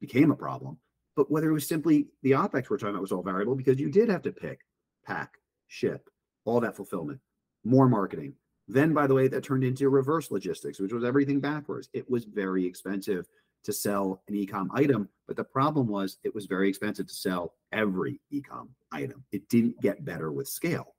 became 0.00 0.30
a 0.30 0.36
problem. 0.36 0.78
But 1.16 1.30
whether 1.30 1.50
it 1.50 1.54
was 1.54 1.68
simply 1.68 2.08
the 2.22 2.32
OPEX 2.32 2.70
we're 2.70 2.78
talking 2.78 2.90
about 2.90 3.02
was 3.02 3.12
all 3.12 3.22
variable 3.22 3.54
because 3.54 3.78
you 3.78 3.90
did 3.90 4.08
have 4.08 4.22
to 4.22 4.32
pick, 4.32 4.60
pack, 5.04 5.34
ship, 5.70 6.10
all 6.44 6.60
that 6.60 6.76
fulfillment, 6.76 7.20
more 7.64 7.88
marketing. 7.88 8.34
Then, 8.68 8.92
by 8.92 9.06
the 9.06 9.14
way, 9.14 9.28
that 9.28 9.42
turned 9.42 9.64
into 9.64 9.88
reverse 9.88 10.30
logistics, 10.30 10.78
which 10.78 10.92
was 10.92 11.04
everything 11.04 11.40
backwards. 11.40 11.88
It 11.92 12.08
was 12.10 12.24
very 12.24 12.66
expensive 12.66 13.26
to 13.64 13.72
sell 13.72 14.22
an 14.28 14.34
ecom 14.34 14.68
item, 14.72 15.08
but 15.26 15.36
the 15.36 15.44
problem 15.44 15.86
was 15.86 16.18
it 16.24 16.34
was 16.34 16.46
very 16.46 16.68
expensive 16.68 17.06
to 17.06 17.14
sell 17.14 17.54
every 17.72 18.20
ecom 18.32 18.68
item. 18.92 19.24
It 19.32 19.48
didn't 19.48 19.80
get 19.80 20.04
better 20.04 20.32
with 20.32 20.48
scale. 20.48 20.94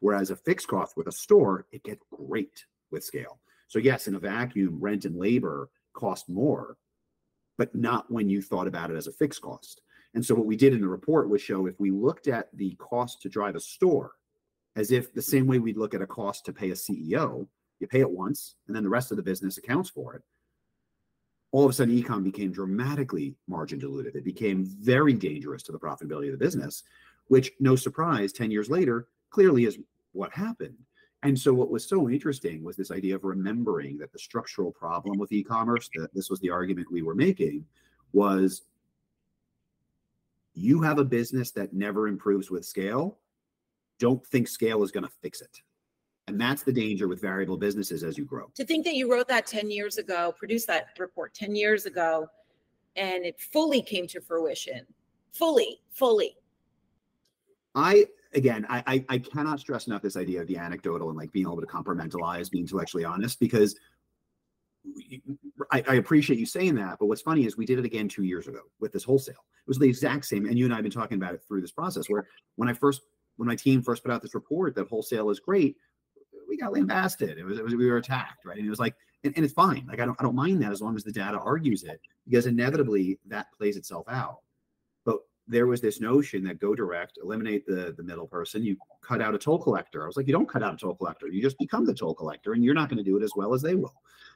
Whereas 0.00 0.30
a 0.30 0.36
fixed 0.36 0.68
cost 0.68 0.96
with 0.96 1.08
a 1.08 1.12
store, 1.12 1.66
it 1.72 1.82
gets 1.82 2.04
great 2.12 2.64
with 2.90 3.04
scale. 3.04 3.38
So, 3.68 3.78
yes, 3.78 4.06
in 4.06 4.14
a 4.14 4.20
vacuum, 4.20 4.78
rent 4.80 5.06
and 5.06 5.16
labor 5.16 5.70
cost 5.94 6.28
more, 6.28 6.76
but 7.58 7.74
not 7.74 8.10
when 8.10 8.28
you 8.28 8.42
thought 8.42 8.66
about 8.66 8.90
it 8.90 8.96
as 8.96 9.06
a 9.06 9.12
fixed 9.12 9.40
cost. 9.40 9.80
And 10.14 10.24
so 10.24 10.34
what 10.34 10.46
we 10.46 10.56
did 10.56 10.72
in 10.72 10.80
the 10.80 10.88
report 10.88 11.28
was 11.28 11.42
show 11.42 11.66
if 11.66 11.78
we 11.78 11.90
looked 11.90 12.28
at 12.28 12.48
the 12.56 12.74
cost 12.76 13.20
to 13.22 13.28
drive 13.28 13.56
a 13.56 13.60
store 13.60 14.12
as 14.76 14.90
if 14.90 15.12
the 15.12 15.22
same 15.22 15.46
way 15.46 15.58
we'd 15.58 15.76
look 15.76 15.94
at 15.94 16.02
a 16.02 16.06
cost 16.06 16.44
to 16.46 16.52
pay 16.52 16.70
a 16.70 16.74
CEO, 16.74 17.46
you 17.80 17.86
pay 17.86 18.00
it 18.00 18.10
once 18.10 18.56
and 18.66 18.74
then 18.74 18.82
the 18.82 18.88
rest 18.88 19.10
of 19.10 19.16
the 19.16 19.22
business 19.22 19.58
accounts 19.58 19.90
for 19.90 20.14
it. 20.14 20.22
All 21.52 21.64
of 21.64 21.70
a 21.70 21.72
sudden, 21.72 21.94
ecom 21.94 22.24
became 22.24 22.50
dramatically 22.50 23.36
margin 23.46 23.78
diluted. 23.78 24.16
It 24.16 24.24
became 24.24 24.64
very 24.64 25.12
dangerous 25.12 25.62
to 25.64 25.72
the 25.72 25.78
profitability 25.78 26.26
of 26.26 26.32
the 26.32 26.44
business, 26.44 26.82
which, 27.28 27.52
no 27.60 27.76
surprise, 27.76 28.32
10 28.32 28.50
years 28.50 28.68
later, 28.68 29.06
clearly 29.30 29.64
is 29.64 29.78
what 30.12 30.32
happened. 30.32 30.76
And 31.22 31.38
so, 31.38 31.54
what 31.54 31.70
was 31.70 31.88
so 31.88 32.10
interesting 32.10 32.64
was 32.64 32.76
this 32.76 32.90
idea 32.90 33.14
of 33.14 33.22
remembering 33.22 33.98
that 33.98 34.12
the 34.12 34.18
structural 34.18 34.72
problem 34.72 35.16
with 35.16 35.30
e 35.30 35.44
commerce, 35.44 35.88
that 35.94 36.12
this 36.12 36.28
was 36.28 36.40
the 36.40 36.50
argument 36.50 36.90
we 36.90 37.02
were 37.02 37.14
making, 37.14 37.64
was 38.12 38.62
you 40.54 40.80
have 40.82 40.98
a 40.98 41.04
business 41.04 41.50
that 41.52 41.72
never 41.72 42.08
improves 42.08 42.50
with 42.50 42.64
scale, 42.64 43.18
don't 43.98 44.24
think 44.26 44.48
scale 44.48 44.82
is 44.82 44.90
going 44.90 45.04
to 45.04 45.12
fix 45.22 45.40
it. 45.40 45.60
And 46.26 46.40
that's 46.40 46.62
the 46.62 46.72
danger 46.72 47.06
with 47.06 47.20
variable 47.20 47.56
businesses 47.56 48.02
as 48.02 48.16
you 48.16 48.24
grow. 48.24 48.50
To 48.54 48.64
think 48.64 48.84
that 48.86 48.94
you 48.94 49.10
wrote 49.10 49.28
that 49.28 49.46
10 49.46 49.70
years 49.70 49.98
ago, 49.98 50.32
produced 50.38 50.66
that 50.68 50.88
report 50.98 51.34
10 51.34 51.54
years 51.54 51.84
ago, 51.84 52.28
and 52.96 53.24
it 53.24 53.38
fully 53.38 53.82
came 53.82 54.06
to 54.08 54.20
fruition. 54.20 54.86
Fully, 55.32 55.80
fully. 55.90 56.36
I 57.74 58.06
again, 58.34 58.66
I, 58.68 58.82
I, 58.86 59.04
I 59.08 59.18
cannot 59.18 59.60
stress 59.60 59.86
enough 59.86 60.02
this 60.02 60.16
idea 60.16 60.40
of 60.40 60.46
the 60.46 60.56
anecdotal 60.56 61.08
and 61.08 61.18
like 61.18 61.32
being 61.32 61.46
able 61.46 61.60
to 61.60 61.66
compartmentalize, 61.66 62.50
being 62.50 62.64
intellectually 62.64 63.04
honest, 63.04 63.38
because 63.38 63.76
I, 65.72 65.82
I, 65.88 65.94
appreciate 65.94 66.38
you 66.38 66.46
saying 66.46 66.74
that. 66.76 66.98
But 66.98 67.06
what's 67.06 67.22
funny 67.22 67.46
is 67.46 67.56
we 67.56 67.66
did 67.66 67.78
it 67.78 67.84
again 67.84 68.08
two 68.08 68.24
years 68.24 68.48
ago 68.48 68.60
with 68.80 68.92
this 68.92 69.04
wholesale. 69.04 69.34
It 69.34 69.68
was 69.68 69.78
the 69.78 69.88
exact 69.88 70.26
same, 70.26 70.46
and 70.46 70.58
you 70.58 70.64
and 70.66 70.74
I 70.74 70.76
have 70.76 70.82
been 70.82 70.92
talking 70.92 71.16
about 71.16 71.34
it 71.34 71.42
through 71.46 71.62
this 71.62 71.72
process. 71.72 72.08
Where 72.08 72.28
when 72.56 72.68
I 72.68 72.74
first, 72.74 73.02
when 73.36 73.48
my 73.48 73.56
team 73.56 73.82
first 73.82 74.02
put 74.02 74.12
out 74.12 74.22
this 74.22 74.34
report 74.34 74.74
that 74.74 74.88
wholesale 74.88 75.30
is 75.30 75.40
great, 75.40 75.76
we 76.48 76.56
got 76.56 76.72
lambasted. 76.72 77.38
It 77.38 77.44
was, 77.44 77.58
it 77.58 77.64
was 77.64 77.74
we 77.74 77.86
were 77.86 77.96
attacked, 77.96 78.44
right? 78.44 78.58
And 78.58 78.66
it 78.66 78.70
was 78.70 78.78
like, 78.78 78.94
and, 79.24 79.32
and 79.36 79.44
it's 79.44 79.54
fine. 79.54 79.86
Like 79.88 80.00
I 80.00 80.06
don't, 80.06 80.20
I 80.20 80.22
don't 80.22 80.36
mind 80.36 80.62
that 80.62 80.72
as 80.72 80.82
long 80.82 80.96
as 80.96 81.04
the 81.04 81.12
data 81.12 81.38
argues 81.38 81.82
it, 81.82 82.00
because 82.26 82.46
inevitably 82.46 83.18
that 83.26 83.46
plays 83.56 83.76
itself 83.76 84.06
out 84.08 84.40
there 85.46 85.66
was 85.66 85.80
this 85.80 86.00
notion 86.00 86.42
that 86.44 86.58
go 86.58 86.74
direct, 86.74 87.18
eliminate 87.22 87.66
the 87.66 87.94
the 87.96 88.02
middle 88.02 88.26
person, 88.26 88.62
you 88.62 88.76
cut 89.02 89.20
out 89.20 89.34
a 89.34 89.38
toll 89.38 89.58
collector. 89.58 90.02
I 90.02 90.06
was 90.06 90.16
like, 90.16 90.26
you 90.26 90.32
don't 90.32 90.48
cut 90.48 90.62
out 90.62 90.74
a 90.74 90.76
toll 90.76 90.94
collector, 90.94 91.28
you 91.28 91.42
just 91.42 91.58
become 91.58 91.84
the 91.84 91.94
toll 91.94 92.14
collector, 92.14 92.54
and 92.54 92.64
you're 92.64 92.74
not 92.74 92.88
going 92.88 92.98
to 92.98 93.04
do 93.04 93.16
it 93.16 93.22
as 93.22 93.32
well 93.36 93.54
as 93.54 93.62
they 93.62 93.74
will. 93.74 93.94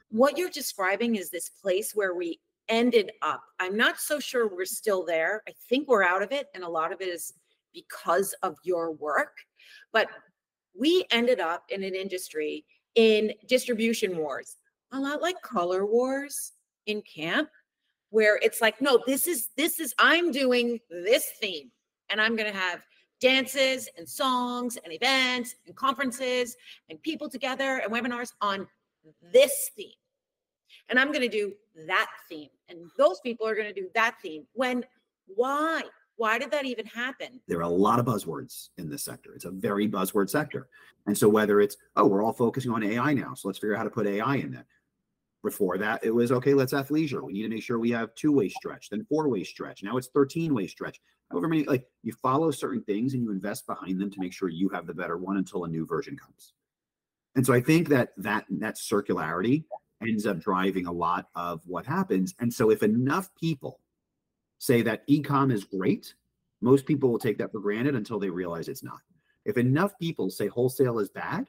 What 0.09 0.37
you're 0.37 0.49
describing 0.49 1.15
is 1.15 1.29
this 1.29 1.49
place 1.49 1.93
where 1.93 2.15
we 2.15 2.39
ended 2.67 3.11
up. 3.21 3.41
I'm 3.59 3.75
not 3.75 3.99
so 3.99 4.19
sure 4.19 4.47
we're 4.47 4.65
still 4.65 5.03
there. 5.03 5.43
I 5.47 5.53
think 5.69 5.87
we're 5.87 6.03
out 6.03 6.21
of 6.21 6.31
it, 6.31 6.47
and 6.53 6.63
a 6.63 6.69
lot 6.69 6.93
of 6.93 7.01
it 7.01 7.07
is 7.07 7.33
because 7.73 8.33
of 8.43 8.55
your 8.63 8.91
work. 8.91 9.35
But 9.91 10.09
we 10.77 11.05
ended 11.11 11.39
up 11.39 11.63
in 11.69 11.83
an 11.83 11.95
industry 11.95 12.65
in 12.95 13.33
distribution 13.47 14.17
wars, 14.17 14.57
a 14.91 14.99
lot 14.99 15.21
like 15.21 15.41
color 15.41 15.85
wars 15.85 16.53
in 16.85 17.01
camp 17.01 17.49
where 18.09 18.37
it's 18.37 18.61
like, 18.61 18.81
no, 18.81 18.99
this 19.05 19.27
is 19.27 19.49
this 19.55 19.79
is 19.79 19.93
I'm 19.99 20.31
doing 20.31 20.79
this 20.89 21.31
theme, 21.39 21.71
and 22.09 22.21
I'm 22.21 22.35
to 22.51 22.57
have 22.57 22.85
dances 23.19 23.89
and 23.97 24.07
songs 24.07 24.77
and 24.83 24.93
events 24.93 25.55
and 25.67 25.75
conferences 25.75 26.55
and 26.89 27.01
people 27.01 27.29
together 27.29 27.81
and 27.83 27.91
webinars 27.91 28.31
on 28.41 28.67
this 29.33 29.71
theme. 29.75 29.91
And 30.89 30.99
I'm 30.99 31.11
to 31.21 31.29
do 31.29 31.53
that 31.87 32.09
theme. 32.29 32.49
And 32.67 32.89
those 32.97 33.19
people 33.19 33.47
are 33.47 33.55
to 33.67 33.73
do 33.73 33.89
that 33.93 34.15
theme. 34.21 34.45
When, 34.53 34.85
why? 35.27 35.83
Why 36.15 36.37
did 36.37 36.51
that 36.51 36.65
even 36.65 36.85
happen? 36.85 37.39
There 37.47 37.59
are 37.59 37.63
a 37.63 37.69
lot 37.69 37.99
of 37.99 38.05
buzzwords 38.05 38.69
in 38.77 38.89
this 38.89 39.03
sector. 39.03 39.33
It's 39.35 39.45
a 39.45 39.51
very 39.51 39.87
buzzword 39.87 40.29
sector. 40.29 40.67
And 41.07 41.17
so, 41.17 41.29
whether 41.29 41.61
it's, 41.61 41.77
oh, 41.95 42.07
we're 42.07 42.23
all 42.23 42.33
focusing 42.33 42.71
on 42.71 42.83
AI 42.83 43.13
now, 43.13 43.33
so 43.35 43.47
let's 43.47 43.57
figure 43.57 43.73
out 43.73 43.77
how 43.77 43.83
to 43.85 43.89
put 43.89 44.05
AI 44.05 44.35
in 44.35 44.51
there. 44.51 44.65
Before 45.41 45.77
that, 45.77 46.03
it 46.03 46.11
was 46.11 46.33
okay, 46.33 46.53
let's 46.53 46.73
athleisure. 46.73 47.23
We 47.23 47.33
need 47.33 47.43
to 47.43 47.49
make 47.49 47.63
sure 47.63 47.79
we 47.79 47.91
have 47.91 48.13
two 48.15 48.33
way 48.33 48.49
stretch, 48.49 48.89
then 48.89 49.05
four 49.05 49.29
way 49.29 49.43
stretch. 49.43 49.83
Now 49.83 49.95
it's 49.95 50.07
13 50.07 50.53
way 50.53 50.67
stretch. 50.67 50.99
However 51.31 51.47
many, 51.47 51.63
like 51.63 51.87
you 52.03 52.11
follow 52.21 52.51
certain 52.51 52.83
things 52.83 53.13
and 53.13 53.23
you 53.23 53.31
invest 53.31 53.65
behind 53.65 54.01
them 54.01 54.11
to 54.11 54.19
make 54.19 54.33
sure 54.33 54.49
you 54.49 54.67
have 54.69 54.85
the 54.85 54.93
better 54.93 55.17
one 55.17 55.37
until 55.37 55.63
a 55.63 55.69
new 55.69 55.85
version 55.85 56.17
comes. 56.17 56.53
And 57.35 57.45
so 57.45 57.53
I 57.53 57.61
think 57.61 57.87
that 57.89 58.11
that 58.17 58.45
that 58.49 58.75
circularity 58.75 59.63
ends 60.01 60.25
up 60.25 60.39
driving 60.39 60.87
a 60.87 60.91
lot 60.91 61.27
of 61.35 61.61
what 61.65 61.85
happens. 61.85 62.33
And 62.39 62.53
so 62.53 62.69
if 62.71 62.83
enough 62.83 63.29
people 63.35 63.79
say 64.57 64.81
that 64.81 65.07
ecom 65.07 65.53
is 65.53 65.63
great, 65.63 66.13
most 66.61 66.85
people 66.85 67.09
will 67.09 67.19
take 67.19 67.37
that 67.37 67.51
for 67.51 67.59
granted 67.59 67.95
until 67.95 68.19
they 68.19 68.29
realize 68.29 68.67
it's 68.67 68.83
not. 68.83 68.99
If 69.45 69.57
enough 69.57 69.97
people 69.99 70.29
say 70.29 70.47
wholesale 70.47 70.99
is 70.99 71.09
bad, 71.09 71.47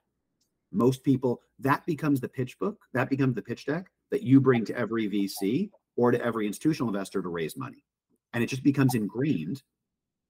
most 0.72 1.02
people 1.02 1.40
that 1.58 1.84
becomes 1.86 2.20
the 2.20 2.28
pitch 2.28 2.58
book 2.58 2.78
that 2.92 3.10
becomes 3.10 3.34
the 3.34 3.42
pitch 3.42 3.66
deck 3.66 3.90
that 4.10 4.22
you 4.22 4.40
bring 4.40 4.64
to 4.64 4.76
every 4.76 5.08
vc 5.08 5.70
or 5.96 6.10
to 6.10 6.24
every 6.24 6.46
institutional 6.46 6.88
investor 6.88 7.20
to 7.22 7.28
raise 7.28 7.56
money. 7.56 7.84
And 8.32 8.42
it 8.42 8.46
just 8.46 8.62
becomes 8.62 8.94
ingrained 8.94 9.62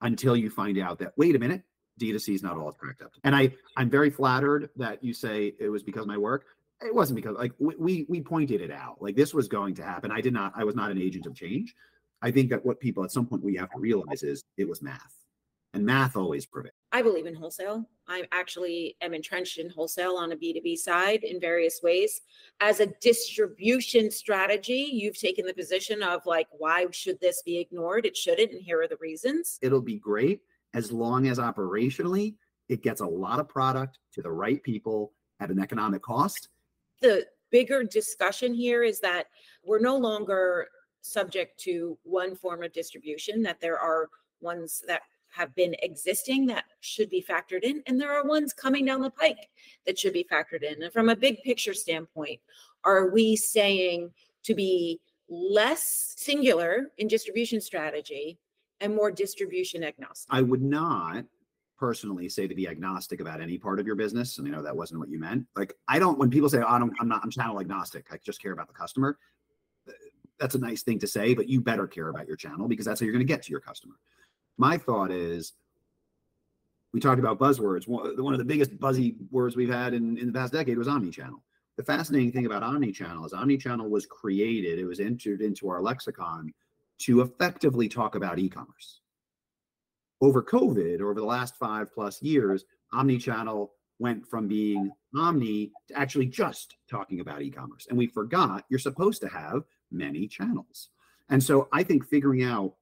until 0.00 0.36
you 0.36 0.50
find 0.50 0.78
out 0.78 0.98
that 1.00 1.12
wait 1.16 1.36
a 1.36 1.38
minute 1.38 1.62
d2c 2.00 2.34
is 2.34 2.42
not 2.42 2.56
all 2.56 2.72
cracked 2.72 3.02
up. 3.02 3.12
And 3.24 3.34
i 3.34 3.52
i'm 3.76 3.90
very 3.90 4.10
flattered 4.10 4.70
that 4.76 5.02
you 5.04 5.12
say 5.12 5.54
it 5.58 5.68
was 5.68 5.82
because 5.82 6.02
of 6.02 6.08
my 6.08 6.18
work. 6.18 6.44
It 6.82 6.94
wasn't 6.94 7.16
because 7.16 7.36
like 7.36 7.52
we 7.58 8.06
we 8.08 8.20
pointed 8.22 8.60
it 8.60 8.70
out. 8.70 8.96
Like 9.00 9.16
this 9.16 9.34
was 9.34 9.48
going 9.48 9.74
to 9.74 9.82
happen. 9.82 10.10
I 10.10 10.20
did 10.20 10.32
not 10.32 10.52
i 10.56 10.64
was 10.64 10.74
not 10.74 10.90
an 10.90 11.00
agent 11.00 11.26
of 11.26 11.34
change. 11.34 11.74
I 12.22 12.30
think 12.30 12.50
that 12.50 12.64
what 12.64 12.80
people 12.80 13.04
at 13.04 13.12
some 13.12 13.26
point 13.26 13.42
we 13.42 13.56
have 13.56 13.70
to 13.70 13.78
realize 13.78 14.22
is 14.22 14.44
it 14.56 14.68
was 14.68 14.82
math 14.82 15.19
and 15.74 15.84
math 15.84 16.16
always 16.16 16.46
prevails. 16.46 16.74
I 16.92 17.02
believe 17.02 17.26
in 17.26 17.34
wholesale. 17.34 17.88
I 18.08 18.24
actually 18.32 18.96
am 19.00 19.14
entrenched 19.14 19.58
in 19.58 19.70
wholesale 19.70 20.16
on 20.16 20.32
a 20.32 20.36
B2B 20.36 20.76
side 20.76 21.22
in 21.22 21.40
various 21.40 21.80
ways. 21.82 22.22
As 22.60 22.80
a 22.80 22.86
distribution 23.00 24.10
strategy, 24.10 24.88
you've 24.92 25.18
taken 25.18 25.46
the 25.46 25.54
position 25.54 26.02
of 26.02 26.26
like, 26.26 26.48
why 26.50 26.86
should 26.90 27.20
this 27.20 27.42
be 27.42 27.58
ignored? 27.58 28.06
It 28.06 28.16
shouldn't, 28.16 28.50
and 28.50 28.60
here 28.60 28.82
are 28.82 28.88
the 28.88 28.98
reasons. 29.00 29.58
It'll 29.62 29.80
be 29.80 29.98
great 29.98 30.40
as 30.74 30.90
long 30.90 31.28
as 31.28 31.38
operationally 31.38 32.34
it 32.68 32.82
gets 32.82 33.00
a 33.00 33.06
lot 33.06 33.40
of 33.40 33.48
product 33.48 33.98
to 34.14 34.22
the 34.22 34.30
right 34.30 34.62
people 34.62 35.12
at 35.40 35.50
an 35.50 35.60
economic 35.60 36.02
cost. 36.02 36.48
The 37.00 37.26
bigger 37.50 37.84
discussion 37.84 38.54
here 38.54 38.82
is 38.82 39.00
that 39.00 39.26
we're 39.64 39.80
no 39.80 39.96
longer 39.96 40.68
subject 41.00 41.58
to 41.60 41.98
one 42.02 42.34
form 42.36 42.62
of 42.62 42.72
distribution, 42.72 43.42
that 43.42 43.60
there 43.60 43.78
are 43.78 44.08
ones 44.40 44.82
that 44.86 45.02
have 45.30 45.54
been 45.54 45.74
existing 45.82 46.46
that 46.46 46.64
should 46.80 47.08
be 47.08 47.22
factored 47.22 47.62
in, 47.62 47.82
and 47.86 48.00
there 48.00 48.12
are 48.12 48.26
ones 48.26 48.52
coming 48.52 48.84
down 48.84 49.00
the 49.00 49.10
pike 49.10 49.48
that 49.86 49.98
should 49.98 50.12
be 50.12 50.26
factored 50.30 50.62
in. 50.62 50.82
And 50.82 50.92
from 50.92 51.08
a 51.08 51.16
big 51.16 51.42
picture 51.42 51.74
standpoint, 51.74 52.40
are 52.84 53.10
we 53.10 53.36
saying 53.36 54.10
to 54.44 54.54
be 54.54 55.00
less 55.28 56.14
singular 56.16 56.88
in 56.98 57.06
distribution 57.06 57.60
strategy 57.60 58.38
and 58.80 58.94
more 58.94 59.10
distribution 59.10 59.84
agnostic? 59.84 60.32
I 60.32 60.42
would 60.42 60.62
not 60.62 61.24
personally 61.78 62.28
say 62.28 62.46
to 62.46 62.54
be 62.54 62.68
agnostic 62.68 63.20
about 63.20 63.40
any 63.40 63.56
part 63.56 63.80
of 63.80 63.86
your 63.86 63.94
business. 63.94 64.36
And 64.38 64.46
I 64.46 64.50
know 64.50 64.62
that 64.62 64.76
wasn't 64.76 65.00
what 65.00 65.08
you 65.08 65.18
meant. 65.18 65.46
Like 65.56 65.72
I 65.88 65.98
don't 65.98 66.18
when 66.18 66.28
people 66.28 66.48
say, 66.50 66.58
oh, 66.58 66.66
I 66.68 66.78
don't, 66.78 66.92
I'm 67.00 67.08
not, 67.08 67.20
I'm 67.22 67.30
channel 67.30 67.58
agnostic. 67.58 68.06
I 68.10 68.18
just 68.22 68.42
care 68.42 68.52
about 68.52 68.68
the 68.68 68.74
customer. 68.74 69.18
That's 70.38 70.54
a 70.54 70.58
nice 70.58 70.82
thing 70.82 70.98
to 70.98 71.06
say, 71.06 71.34
but 71.34 71.48
you 71.48 71.60
better 71.60 71.86
care 71.86 72.08
about 72.08 72.26
your 72.26 72.36
channel 72.36 72.66
because 72.68 72.84
that's 72.86 73.00
how 73.00 73.04
you're 73.04 73.12
going 73.12 73.26
to 73.26 73.32
get 73.32 73.42
to 73.44 73.50
your 73.50 73.60
customer 73.60 73.94
my 74.60 74.76
thought 74.76 75.10
is 75.10 75.54
we 76.92 77.00
talked 77.00 77.18
about 77.18 77.38
buzzwords. 77.38 77.88
One 77.88 78.34
of 78.34 78.38
the 78.38 78.44
biggest 78.44 78.78
buzzy 78.78 79.16
words 79.30 79.56
we've 79.56 79.72
had 79.72 79.94
in, 79.94 80.18
in 80.18 80.26
the 80.26 80.32
past 80.38 80.52
decade 80.52 80.76
was 80.76 80.86
omni-channel. 80.86 81.42
The 81.78 81.82
fascinating 81.82 82.30
thing 82.30 82.44
about 82.44 82.62
omni-channel 82.62 83.24
is 83.24 83.32
omni-channel 83.32 83.88
was 83.88 84.04
created, 84.04 84.78
it 84.78 84.84
was 84.84 85.00
entered 85.00 85.40
into 85.40 85.70
our 85.70 85.80
lexicon 85.80 86.52
to 86.98 87.22
effectively 87.22 87.88
talk 87.88 88.16
about 88.16 88.38
e-commerce. 88.38 89.00
Over 90.20 90.42
COVID, 90.42 91.00
over 91.00 91.14
the 91.14 91.24
last 91.24 91.56
five 91.56 91.90
plus 91.90 92.20
years, 92.20 92.66
omni-channel 92.92 93.72
went 93.98 94.26
from 94.26 94.46
being 94.46 94.90
omni 95.16 95.72
to 95.88 95.98
actually 95.98 96.26
just 96.26 96.76
talking 96.90 97.20
about 97.20 97.40
e-commerce. 97.40 97.86
And 97.88 97.96
we 97.96 98.08
forgot 98.08 98.66
you're 98.68 98.78
supposed 98.78 99.22
to 99.22 99.28
have 99.28 99.62
many 99.90 100.28
channels. 100.28 100.90
And 101.30 101.42
so 101.42 101.68
I 101.72 101.82
think 101.82 102.04
figuring 102.06 102.42
out 102.42 102.74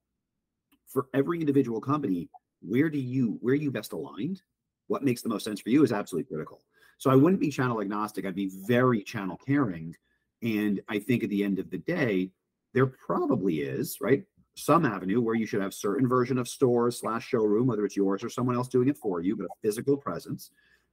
for 0.88 1.06
every 1.14 1.40
individual 1.40 1.80
company, 1.80 2.28
where 2.60 2.90
do 2.90 2.98
you 2.98 3.38
where 3.40 3.52
are 3.52 3.56
you 3.56 3.70
best 3.70 3.92
aligned? 3.92 4.42
What 4.88 5.04
makes 5.04 5.22
the 5.22 5.28
most 5.28 5.44
sense 5.44 5.60
for 5.60 5.70
you 5.70 5.84
is 5.84 5.92
absolutely 5.92 6.28
critical. 6.28 6.62
So 6.96 7.10
I 7.10 7.14
wouldn't 7.14 7.40
be 7.40 7.50
channel 7.50 7.80
agnostic. 7.80 8.24
I'd 8.24 8.34
be 8.34 8.50
very 8.66 9.02
channel 9.02 9.38
caring. 9.46 9.94
And 10.42 10.80
I 10.88 10.98
think 10.98 11.22
at 11.22 11.30
the 11.30 11.44
end 11.44 11.58
of 11.58 11.70
the 11.70 11.78
day, 11.78 12.30
there 12.72 12.86
probably 12.86 13.60
is, 13.60 13.98
right? 14.00 14.24
Some 14.54 14.84
avenue 14.84 15.20
where 15.20 15.36
you 15.36 15.46
should 15.46 15.62
have 15.62 15.74
certain 15.74 16.08
version 16.08 16.38
of 16.38 16.48
stores 16.48 17.00
slash 17.00 17.28
showroom, 17.28 17.66
whether 17.66 17.84
it's 17.84 17.96
yours 17.96 18.24
or 18.24 18.28
someone 18.28 18.56
else 18.56 18.68
doing 18.68 18.88
it 18.88 18.96
for 18.96 19.20
you, 19.20 19.36
but 19.36 19.44
a 19.44 19.48
physical 19.62 19.96
presence. 19.96 20.50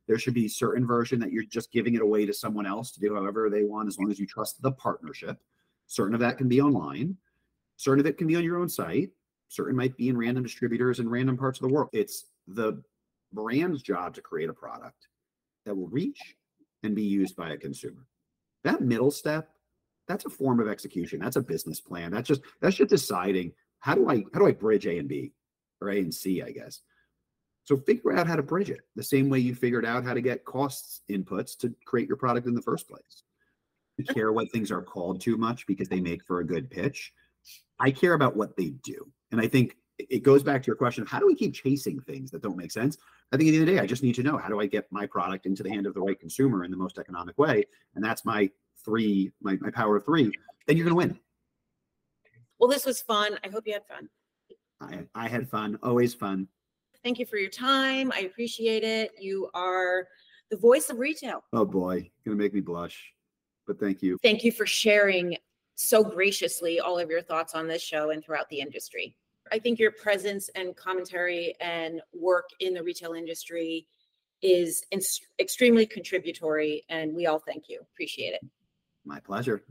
There 0.08 0.20
should 0.20 0.36
be 0.36 0.48
certain 0.48 0.86
version 0.86 1.20
that 1.22 1.32
you're 1.32 1.44
just 1.44 1.72
giving 1.72 1.96
it 1.96 2.02
away 2.02 2.28
to 2.28 2.34
someone 2.34 2.68
else 2.68 2.92
to 2.92 3.00
do 3.00 3.16
however 3.16 3.50
they 3.50 3.64
want, 3.64 3.88
as 3.88 3.98
long 3.98 4.12
as 4.12 4.20
you 4.20 4.28
trust 4.28 4.62
the 4.62 4.72
partnership. 4.74 5.40
Certain 5.88 6.14
of 6.14 6.20
that 6.20 6.38
can 6.38 6.48
be 6.48 6.62
online. 6.62 7.18
Certain 7.78 8.00
of 8.00 8.06
it 8.06 8.18
can 8.18 8.28
be 8.28 8.36
on 8.36 8.44
your 8.44 8.60
own 8.60 8.70
site 8.70 9.10
certain 9.56 9.76
might 9.76 9.96
be 9.98 10.10
in 10.10 10.18
random 10.18 10.44
distributors 10.44 11.00
in 11.00 11.10
random 11.10 11.38
parts 11.38 11.60
of 11.60 11.68
the 11.68 11.74
world. 11.74 11.89
It's 11.94 12.26
the 12.48 12.82
brand's 13.34 13.82
job 13.82 14.13
to 14.15 14.22
create 14.22 14.50
a 14.50 14.54
product 14.54 15.08
that 15.65 15.76
will 15.76 15.88
reach 15.88 16.36
and 16.84 16.96
be 16.96 17.04
used 17.04 17.36
by 17.36 17.52
a 17.52 17.58
consumer. 17.58 18.06
That 18.63 18.82
middle 18.82 19.12
step, 19.12 19.50
that's 20.08 20.26
a 20.26 20.30
form 20.30 20.60
of 20.60 20.68
execution. 20.68 21.20
That's 21.20 21.36
a 21.36 21.41
business 21.41 21.80
plan. 21.80 22.12
That's 22.12 22.28
just 22.28 22.41
that's 22.62 22.76
just 22.76 22.89
deciding 22.89 23.54
how 23.80 23.96
do 23.96 24.10
I 24.10 24.24
how 24.34 24.39
do 24.39 24.48
I 24.48 24.52
bridge 24.52 24.86
A 24.88 24.98
and 24.98 25.10
B 25.10 25.32
or 25.82 25.89
A 25.89 26.00
and 26.00 26.13
C, 26.13 26.41
I 26.41 26.52
guess. 26.52 26.82
So 27.63 27.78
figure 27.78 28.13
out 28.13 28.28
how 28.28 28.36
to 28.36 28.44
bridge 28.44 28.70
it 28.70 28.82
the 28.96 29.04
same 29.04 29.28
way 29.30 29.39
you 29.39 29.56
figured 29.56 29.86
out 29.86 30.04
how 30.04 30.13
to 30.13 30.22
get 30.22 30.46
costs 30.46 31.02
inputs 31.10 31.58
to 31.60 31.74
create 31.86 32.08
your 32.08 32.18
product 32.18 32.46
in 32.46 32.54
the 32.54 32.62
first 32.62 32.88
place. 32.88 33.24
You 33.98 34.06
care 34.06 34.32
what 34.32 34.52
things 34.52 34.72
are 34.72 34.84
called 34.84 35.22
too 35.22 35.38
much 35.38 35.65
because 35.65 35.89
they 35.89 36.00
make 36.00 36.24
for 36.26 36.39
a 36.39 36.46
good 36.46 36.70
pitch. 36.70 37.12
I 37.80 37.91
care 37.91 38.13
about 38.13 38.36
what 38.36 38.56
they 38.56 38.72
do. 38.84 39.12
And 39.32 39.42
I 39.42 39.48
think 39.48 39.78
it 39.98 40.24
goes 40.24 40.44
back 40.44 40.62
to 40.64 40.68
your 40.68 40.76
question 40.76 41.04
of 41.04 41.10
how 41.10 41.20
do 41.20 41.26
we 41.26 41.36
keep 41.36 41.54
chasing 41.54 42.00
things 42.02 42.32
that 42.32 42.42
don't 42.42 42.58
make 42.58 42.72
sense? 42.72 42.98
I 43.32 43.38
think 43.38 43.48
at 43.48 43.52
the 43.52 43.58
end 43.60 43.64
of 43.64 43.68
the 43.68 43.74
day, 43.74 43.80
I 43.80 43.88
just 43.88 44.04
need 44.04 44.16
to 44.16 44.24
know 44.24 44.38
how 44.38 44.50
do 44.50 44.60
I 44.60 44.66
get 44.66 44.92
my 44.92 45.06
product 45.06 45.46
into 45.46 45.64
the 45.64 45.70
hand 45.70 45.88
of 45.88 45.94
the 45.94 46.02
right 46.02 46.20
consumer 46.20 46.64
in 46.64 46.72
the 46.72 46.78
most 46.78 46.98
economic 46.98 47.38
way? 47.38 47.64
And 47.96 48.04
that's 48.04 48.26
my 48.26 48.50
three, 48.84 49.32
my, 49.42 49.58
my 49.62 49.72
power 49.72 49.96
of 49.96 50.06
three. 50.06 50.32
Then 50.68 50.78
you're 50.78 50.86
going 50.86 51.08
to 51.08 51.14
win. 51.14 51.20
Well, 52.60 52.70
this 52.70 52.86
was 52.86 53.02
fun. 53.02 53.38
I 53.44 53.50
hope 53.50 53.64
you 53.66 53.74
had 53.74 53.86
fun. 53.88 54.10
I, 54.82 55.24
I 55.26 55.28
had 55.28 55.50
fun, 55.50 55.80
always 55.82 56.14
fun. 56.14 56.48
Thank 57.04 57.20
you 57.20 57.26
for 57.26 57.38
your 57.38 57.50
time. 57.50 58.12
I 58.12 58.22
appreciate 58.22 58.84
it. 58.84 59.12
You 59.20 59.50
are 59.54 60.08
the 60.50 60.58
voice 60.58 60.90
of 60.90 61.00
retail. 61.00 61.44
Oh 61.54 61.66
boy, 61.66 62.10
gonna 62.26 62.38
make 62.38 62.54
me 62.54 62.62
blush. 62.62 63.14
But 63.68 63.80
thank 63.80 64.02
you. 64.02 64.18
Thank 64.22 64.44
you 64.44 64.52
for 64.52 64.66
sharing 64.66 65.38
so 65.76 66.04
graciously 66.04 66.80
all 66.80 66.98
of 66.98 67.10
your 67.10 67.22
thoughts 67.22 67.54
on 67.54 67.68
this 67.68 67.82
show 67.82 68.10
and 68.12 68.24
throughout 68.24 68.50
the 68.50 68.60
industry. 68.60 69.16
I 69.52 69.60
think 69.60 69.78
your 69.78 69.92
presence 69.92 70.50
and 70.56 70.76
commentary 70.76 71.54
and 71.62 72.02
work 72.14 72.50
in 72.60 72.74
the 72.74 72.82
retail 72.82 73.14
industry 73.14 73.86
is 74.42 74.84
ins- 74.92 75.22
extremely 75.40 75.86
contributory, 75.86 76.84
and 76.90 77.16
we 77.16 77.28
all 77.28 77.40
thank 77.40 77.66
you. 77.70 77.80
Appreciate 77.94 78.34
it. 78.34 78.42
My 79.06 79.20
pleasure. 79.20 79.64